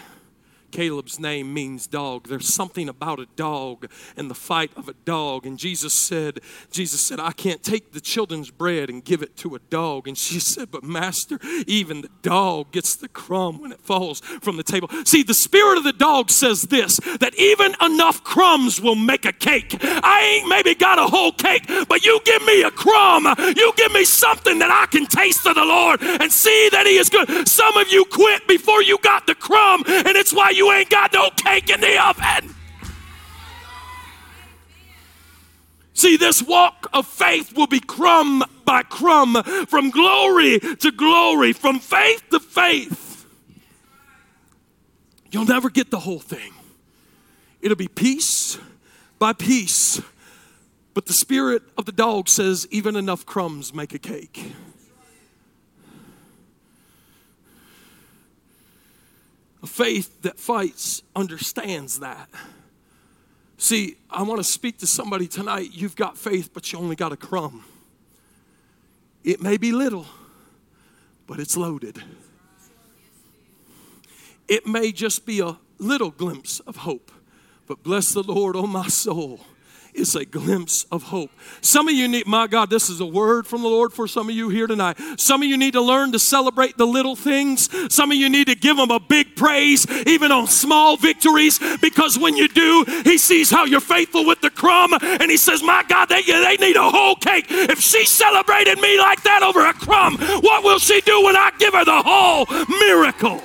[0.73, 2.27] Caleb's name means dog.
[2.27, 5.45] There's something about a dog and the fight of a dog.
[5.45, 6.39] And Jesus said,
[6.71, 10.07] Jesus said, I can't take the children's bread and give it to a dog.
[10.07, 14.57] And she said, But master, even the dog gets the crumb when it falls from
[14.57, 14.89] the table.
[15.05, 19.31] See, the spirit of the dog says this that even enough crumbs will make a
[19.31, 19.77] cake.
[19.79, 23.25] I ain't maybe got a whole cake, but you give me a crumb.
[23.55, 26.97] You give me something that I can taste of the Lord and see that He
[26.97, 27.47] is good.
[27.47, 30.89] Some of you quit before you got the crumb, and it's why you you ain't
[30.89, 32.55] got no cake in the oven.
[35.93, 41.79] See, this walk of faith will be crumb by crumb, from glory to glory, from
[41.79, 43.25] faith to faith.
[45.31, 46.53] You'll never get the whole thing.
[47.61, 48.57] It'll be piece
[49.19, 50.01] by piece.
[50.93, 54.53] But the spirit of the dog says, even enough crumbs make a cake.
[59.73, 62.29] Faith that fights understands that.
[63.57, 65.71] See, I want to speak to somebody tonight.
[65.73, 67.65] You've got faith, but you only got a crumb.
[69.23, 70.05] It may be little,
[71.25, 72.03] but it's loaded.
[74.47, 77.11] It may just be a little glimpse of hope,
[77.65, 79.39] but bless the Lord, oh my soul
[79.95, 81.31] is a glimpse of hope.
[81.61, 84.29] Some of you need, my God, this is a word from the Lord for some
[84.29, 84.97] of you here tonight.
[85.17, 87.69] Some of you need to learn to celebrate the little things.
[87.93, 92.17] Some of you need to give Him a big praise, even on small victories, because
[92.17, 95.83] when you do, He sees how you're faithful with the crumb, and He says, My
[95.87, 97.45] God, they, they need a whole cake.
[97.49, 101.51] If she celebrated me like that over a crumb, what will she do when I
[101.59, 102.45] give her the whole
[102.79, 103.41] miracle?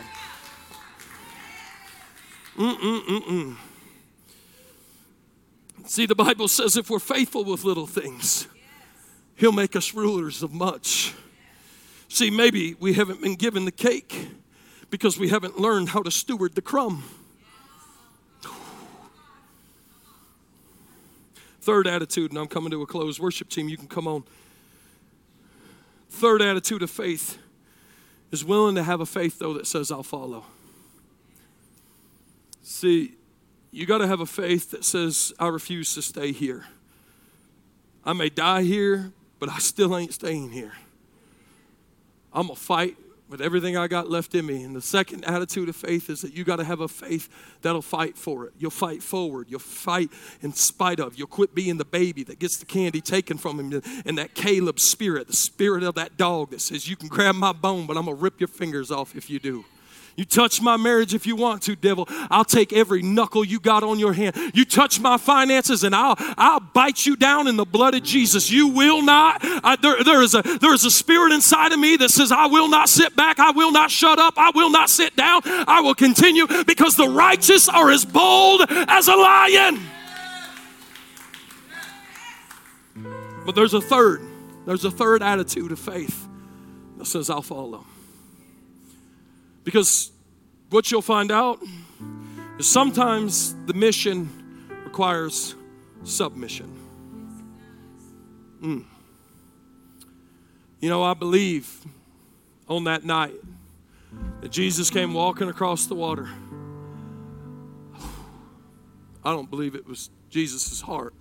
[2.56, 3.56] Mm-mm-mm-mm.
[5.88, 8.46] See, the Bible says if we're faithful with little things,
[9.36, 11.14] He'll make us rulers of much.
[12.08, 14.28] See, maybe we haven't been given the cake
[14.90, 17.04] because we haven't learned how to steward the crumb.
[21.62, 23.18] Third attitude, and I'm coming to a close.
[23.18, 24.24] Worship team, you can come on.
[26.10, 27.38] Third attitude of faith
[28.30, 30.44] is willing to have a faith, though, that says, I'll follow.
[32.62, 33.17] See,
[33.70, 36.66] you got to have a faith that says, I refuse to stay here.
[38.04, 40.72] I may die here, but I still ain't staying here.
[42.32, 42.96] I'm going to fight
[43.28, 44.62] with everything I got left in me.
[44.62, 47.28] And the second attitude of faith is that you got to have a faith
[47.60, 48.54] that'll fight for it.
[48.58, 49.48] You'll fight forward.
[49.50, 50.10] You'll fight
[50.40, 51.18] in spite of.
[51.18, 54.80] You'll quit being the baby that gets the candy taken from him and that Caleb
[54.80, 58.06] spirit, the spirit of that dog that says, You can grab my bone, but I'm
[58.06, 59.64] going to rip your fingers off if you do.
[60.18, 62.04] You touch my marriage if you want to, devil.
[62.28, 64.34] I'll take every knuckle you got on your hand.
[64.52, 68.50] You touch my finances and I'll, I'll bite you down in the blood of Jesus.
[68.50, 69.38] You will not.
[69.44, 72.46] I, there, there, is a, there is a spirit inside of me that says, I
[72.46, 73.38] will not sit back.
[73.38, 74.34] I will not shut up.
[74.36, 75.42] I will not sit down.
[75.44, 79.78] I will continue because the righteous are as bold as a lion.
[83.46, 84.22] But there's a third.
[84.66, 86.26] There's a third attitude of faith
[86.96, 87.84] that says, I'll follow.
[89.68, 90.12] Because
[90.70, 91.60] what you'll find out
[92.58, 94.30] is sometimes the mission
[94.86, 95.54] requires
[96.04, 96.74] submission.
[98.62, 98.86] Mm.
[100.80, 101.84] You know, I believe
[102.66, 103.34] on that night
[104.40, 106.30] that Jesus came walking across the water.
[109.22, 111.12] I don't believe it was Jesus' heart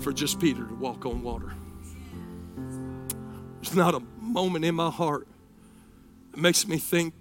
[0.00, 1.54] for just Peter to walk on water.
[3.62, 5.26] There's not a moment in my heart
[6.34, 7.14] it makes me think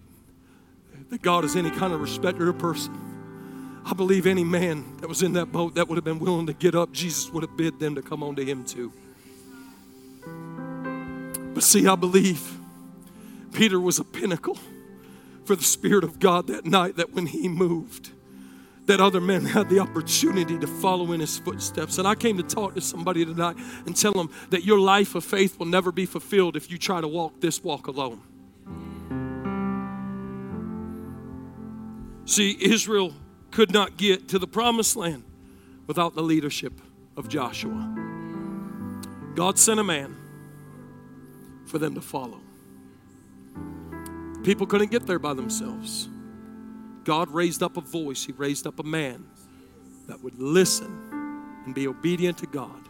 [1.11, 2.99] that God is any kind of respecter of person.
[3.85, 6.53] I believe any man that was in that boat that would have been willing to
[6.53, 8.91] get up, Jesus would have bid them to come on to him too.
[11.53, 12.57] But see, I believe
[13.53, 14.57] Peter was a pinnacle
[15.45, 18.09] for the Spirit of God that night, that when he moved,
[18.87, 21.99] that other men had the opportunity to follow in his footsteps.
[21.99, 25.23] And I came to talk to somebody tonight and tell them that your life of
[25.23, 28.21] faith will never be fulfilled if you try to walk this walk alone.
[32.25, 33.13] See, Israel
[33.51, 35.23] could not get to the promised land
[35.87, 36.73] without the leadership
[37.17, 37.95] of Joshua.
[39.35, 40.15] God sent a man
[41.65, 42.39] for them to follow.
[44.43, 46.09] People couldn't get there by themselves.
[47.03, 49.25] God raised up a voice, He raised up a man
[50.07, 52.87] that would listen and be obedient to God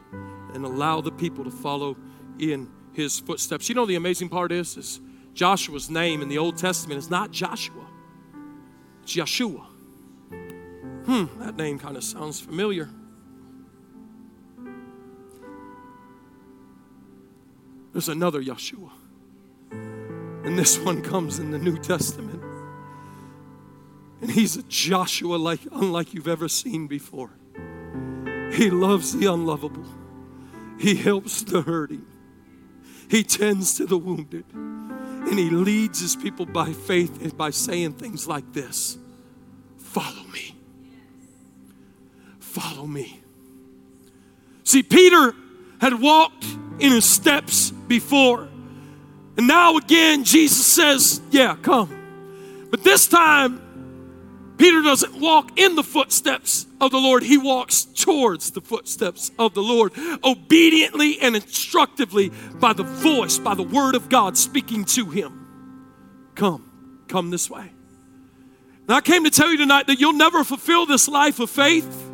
[0.54, 1.96] and allow the people to follow
[2.40, 3.70] in his footsteps.
[3.70, 5.00] You know the amazing part is, is
[5.34, 7.86] Joshua's name in the Old Testament is not Joshua.
[9.06, 9.66] Yeshua.
[11.06, 12.90] Hmm, that name kind of sounds familiar.
[17.92, 18.90] There's another Yeshua.
[19.72, 22.42] And this one comes in the New Testament.
[24.22, 27.32] And he's a Joshua like unlike you've ever seen before.
[28.54, 29.86] He loves the unlovable.
[30.80, 32.06] He helps the hurting.
[33.10, 34.46] He tends to the wounded.
[35.26, 38.98] And he leads his people by faith by saying things like this
[39.78, 40.56] Follow me.
[42.40, 43.22] Follow me.
[44.64, 45.34] See, Peter
[45.80, 46.46] had walked
[46.80, 48.48] in his steps before.
[49.38, 52.68] And now again, Jesus says, Yeah, come.
[52.70, 53.62] But this time,
[54.64, 59.54] Peter doesn't walk in the footsteps of the Lord, he walks towards the footsteps of
[59.54, 59.92] the Lord,
[60.24, 66.32] obediently and instructively by the voice, by the word of God speaking to him.
[66.36, 67.74] Come, come this way.
[68.88, 72.10] And I came to tell you tonight that you'll never fulfill this life of faith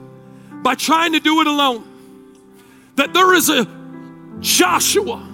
[0.63, 1.87] by trying to do it alone.
[2.95, 3.67] That there is a
[4.39, 5.28] Joshua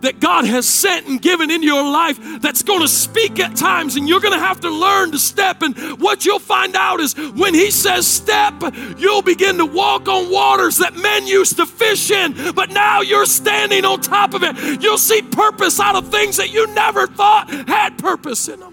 [0.00, 3.96] that God has sent and given in your life that's going to speak at times,
[3.96, 5.62] and you're going to have to learn to step.
[5.62, 8.54] And what you'll find out is when He says step,
[8.96, 13.26] you'll begin to walk on waters that men used to fish in, but now you're
[13.26, 14.82] standing on top of it.
[14.82, 18.70] You'll see purpose out of things that you never thought had purpose in them.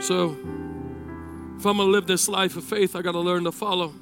[0.00, 0.30] So,
[1.58, 3.92] if I'm going to live this life of faith, I got to learn to follow.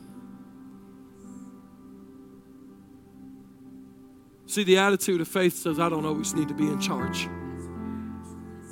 [4.49, 7.29] See, the attitude of faith says, I don't always need to be in charge.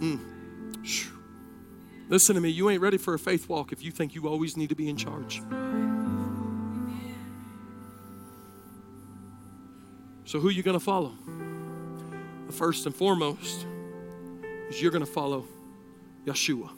[0.00, 0.20] Mm.
[2.08, 4.56] Listen to me, you ain't ready for a faith walk if you think you always
[4.56, 5.42] need to be in charge.
[10.24, 11.12] So, who are you going to follow?
[12.46, 13.66] The first and foremost
[14.70, 15.44] is you're going to follow
[16.24, 16.70] Yeshua,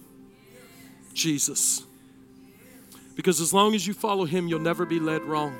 [1.14, 1.84] Jesus.
[3.14, 5.56] Because as long as you follow him, you'll never be led wrong.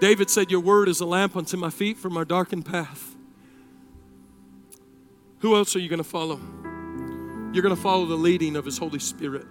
[0.00, 3.14] David said, Your word is a lamp unto my feet for my darkened path.
[5.40, 6.40] Who else are you going to follow?
[7.52, 9.46] You're going to follow the leading of His Holy Spirit.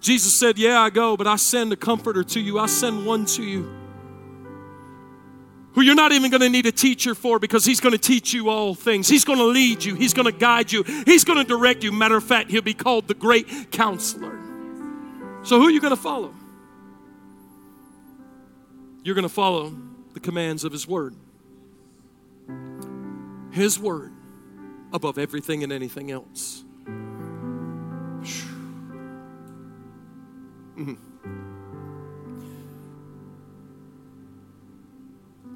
[0.00, 2.58] Jesus said, Yeah, I go, but I send a comforter to you.
[2.58, 3.70] I send one to you
[5.76, 8.32] who you're not even going to need a teacher for because he's going to teach
[8.32, 9.08] you all things.
[9.08, 11.92] He's going to lead you, he's going to guide you, he's going to direct you.
[11.92, 14.40] Matter of fact, he'll be called the great counselor.
[15.42, 16.34] So, who are you going to follow?
[19.06, 19.72] You're going to follow
[20.14, 21.14] the commands of his word.
[23.52, 24.12] His word
[24.92, 26.64] above everything and anything else.
[30.76, 30.94] Mm-hmm.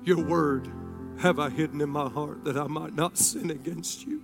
[0.04, 0.70] Your word
[1.18, 4.22] have I hidden in my heart that I might not sin against you.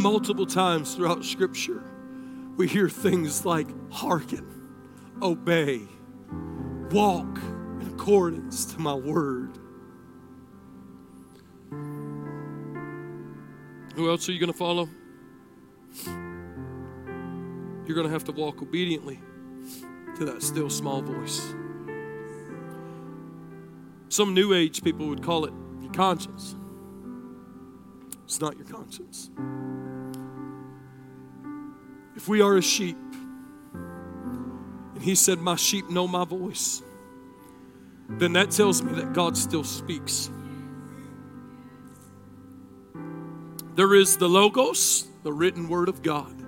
[0.00, 1.82] Multiple times throughout Scripture,
[2.60, 4.44] we hear things like hearken,
[5.22, 5.80] obey,
[6.90, 7.38] walk
[7.80, 9.56] in accordance to my word.
[13.96, 14.90] Who else are you going to follow?
[17.86, 19.18] You're going to have to walk obediently
[20.18, 21.54] to that still small voice.
[24.10, 26.56] Some new age people would call it your conscience.
[28.24, 29.30] It's not your conscience.
[32.20, 32.98] If we are a sheep,
[33.72, 36.82] and he said, My sheep know my voice,
[38.10, 40.30] then that tells me that God still speaks.
[43.74, 46.44] There is the Logos, the written word of God,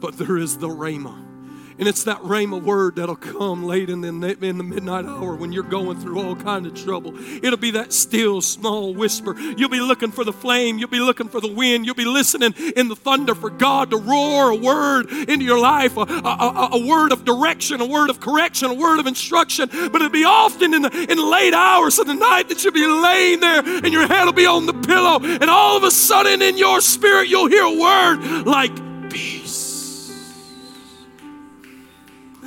[0.00, 1.25] but there is the Rhema
[1.78, 5.52] and it's that rhema word that'll come late in the, in the midnight hour when
[5.52, 7.12] you're going through all kind of trouble.
[7.44, 9.38] It'll be that still small whisper.
[9.38, 10.78] You'll be looking for the flame.
[10.78, 11.84] You'll be looking for the wind.
[11.84, 15.96] You'll be listening in the thunder for God to roar a word into your life,
[15.96, 19.68] a, a, a word of direction, a word of correction, a word of instruction.
[19.70, 22.72] But it'll be often in the, in the late hours of the night that you'll
[22.72, 25.20] be laying there and your head will be on the pillow.
[25.22, 28.85] And all of a sudden in your spirit, you'll hear a word like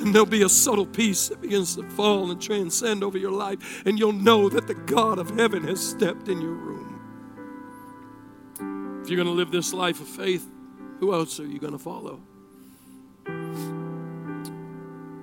[0.00, 3.82] and there'll be a subtle peace that begins to fall and transcend over your life.
[3.86, 6.86] And you'll know that the God of heaven has stepped in your room.
[9.02, 10.48] If you're going to live this life of faith,
[11.00, 12.20] who else are you going to follow?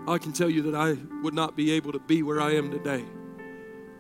[0.08, 2.72] I can tell you that I would not be able to be where I am
[2.72, 3.04] today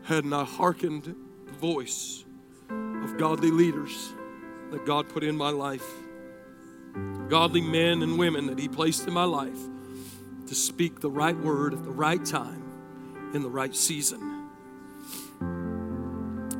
[0.03, 1.03] hadn't I hearkened
[1.45, 2.23] the voice
[2.69, 4.13] of godly leaders
[4.71, 5.86] that God put in my life,
[7.28, 9.59] godly men and women that He placed in my life
[10.48, 12.64] to speak the right word at the right time
[13.34, 14.50] in the right season.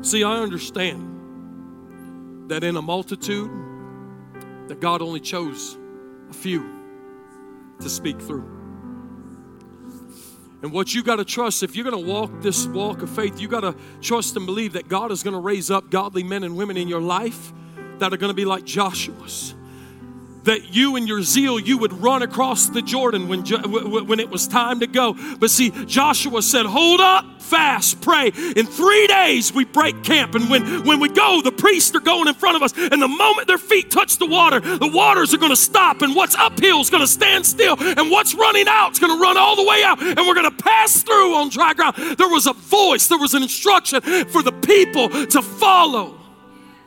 [0.02, 1.16] See, I understand
[2.50, 3.50] that in a multitude,
[4.68, 5.78] that God only chose
[6.30, 6.66] a few
[7.80, 8.54] to speak through.
[10.62, 13.40] And what you got to trust, if you're going to walk this walk of faith,
[13.40, 16.44] you got to trust and believe that God is going to raise up godly men
[16.44, 17.54] and women in your life
[18.00, 19.54] that are going to be like Joshua's
[20.48, 24.48] that you and your zeal you would run across the Jordan when, when it was
[24.48, 25.16] time to go.
[25.40, 28.28] But see, Joshua said, Hold up, fast, pray.
[28.56, 30.36] In three days we break camp.
[30.36, 32.74] And when, when we go, the priests are going in front of us.
[32.78, 36.02] And the moment their feet touch the water, the waters are going to stop.
[36.02, 37.76] And what's uphill is going to stand still.
[37.80, 40.02] And what's running out is going to run all the way out.
[40.02, 41.98] And we're going to pass through on dry ground.
[42.18, 46.17] There was a voice, there was an instruction for the people to follow.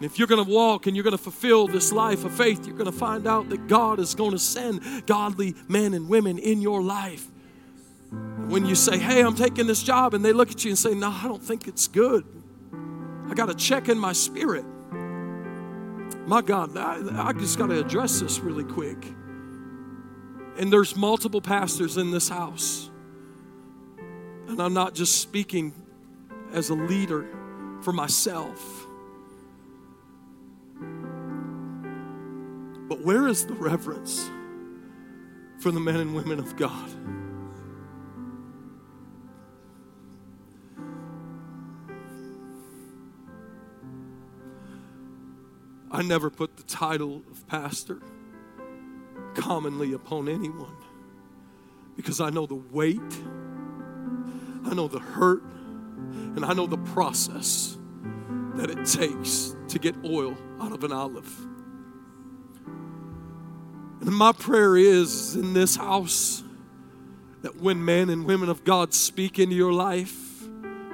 [0.00, 2.66] And if you're going to walk and you're going to fulfill this life of faith,
[2.66, 6.38] you're going to find out that God is going to send godly men and women
[6.38, 7.26] in your life.
[8.48, 10.94] When you say, Hey, I'm taking this job, and they look at you and say,
[10.94, 12.24] No, I don't think it's good.
[13.28, 14.64] I got to check in my spirit.
[16.26, 19.04] My God, I, I just got to address this really quick.
[20.56, 22.88] And there's multiple pastors in this house.
[24.48, 25.74] And I'm not just speaking
[26.54, 27.26] as a leader
[27.82, 28.79] for myself.
[32.90, 34.28] But where is the reverence
[35.60, 36.90] for the men and women of God?
[45.92, 48.02] I never put the title of pastor
[49.34, 50.76] commonly upon anyone
[51.94, 52.98] because I know the weight,
[54.64, 57.78] I know the hurt, and I know the process
[58.56, 61.46] that it takes to get oil out of an olive.
[64.00, 66.42] And my prayer is in this house
[67.42, 70.42] that when men and women of God speak into your life,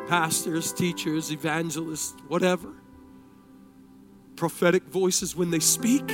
[0.09, 2.73] pastors, teachers, evangelists, whatever,
[4.35, 6.07] prophetic voices, when they speak,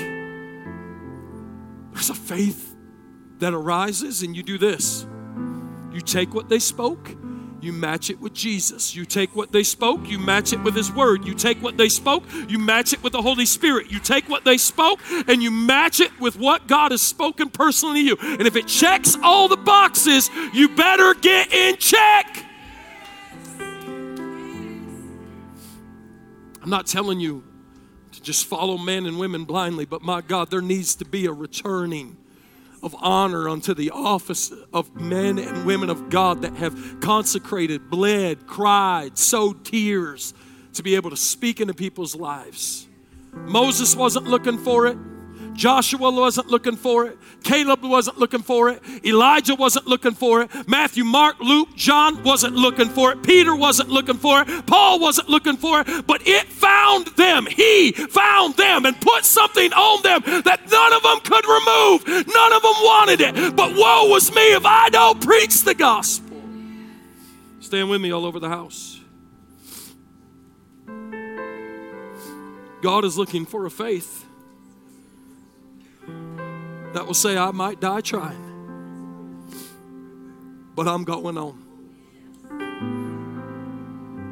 [1.92, 2.74] there's a faith
[3.38, 5.06] that arises, and you do this.
[5.92, 7.16] You take what they spoke
[7.62, 8.94] you match it with Jesus.
[8.94, 11.24] You take what they spoke, you match it with His Word.
[11.24, 13.90] You take what they spoke, you match it with the Holy Spirit.
[13.90, 18.02] You take what they spoke and you match it with what God has spoken personally
[18.02, 18.16] to you.
[18.20, 22.44] And if it checks all the boxes, you better get in check.
[26.62, 27.44] I'm not telling you
[28.12, 31.32] to just follow men and women blindly, but my God, there needs to be a
[31.32, 32.16] returning
[32.82, 38.46] of honor unto the office of men and women of God that have consecrated, bled,
[38.46, 40.34] cried, sowed tears
[40.74, 42.88] to be able to speak into people's lives.
[43.32, 44.96] Moses wasn't looking for it.
[45.54, 47.18] Joshua wasn't looking for it.
[47.42, 48.82] Caleb wasn't looking for it.
[49.04, 50.50] Elijah wasn't looking for it.
[50.68, 53.22] Matthew, Mark, Luke, John wasn't looking for it.
[53.22, 54.66] Peter wasn't looking for it.
[54.66, 56.06] Paul wasn't looking for it.
[56.06, 57.46] But it found them.
[57.46, 62.26] He found them and put something on them that none of them could remove.
[62.26, 63.56] None of them wanted it.
[63.56, 66.40] But woe was me if I don't preach the gospel.
[67.60, 69.00] Stand with me all over the house.
[72.82, 74.21] God is looking for a faith
[76.94, 78.50] that will say, I might die trying,
[80.74, 81.62] but I'm going on.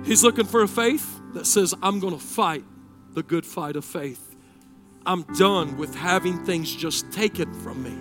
[0.05, 2.65] He's looking for a faith that says, I'm going to fight
[3.15, 4.35] the good fight of faith.
[5.07, 7.93] I'm done with having things just taken from me.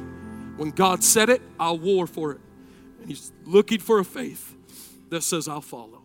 [0.58, 2.42] When God said it, I'll war for it.
[3.00, 4.56] And He's looking for a faith
[5.10, 5.99] that says, I'll follow.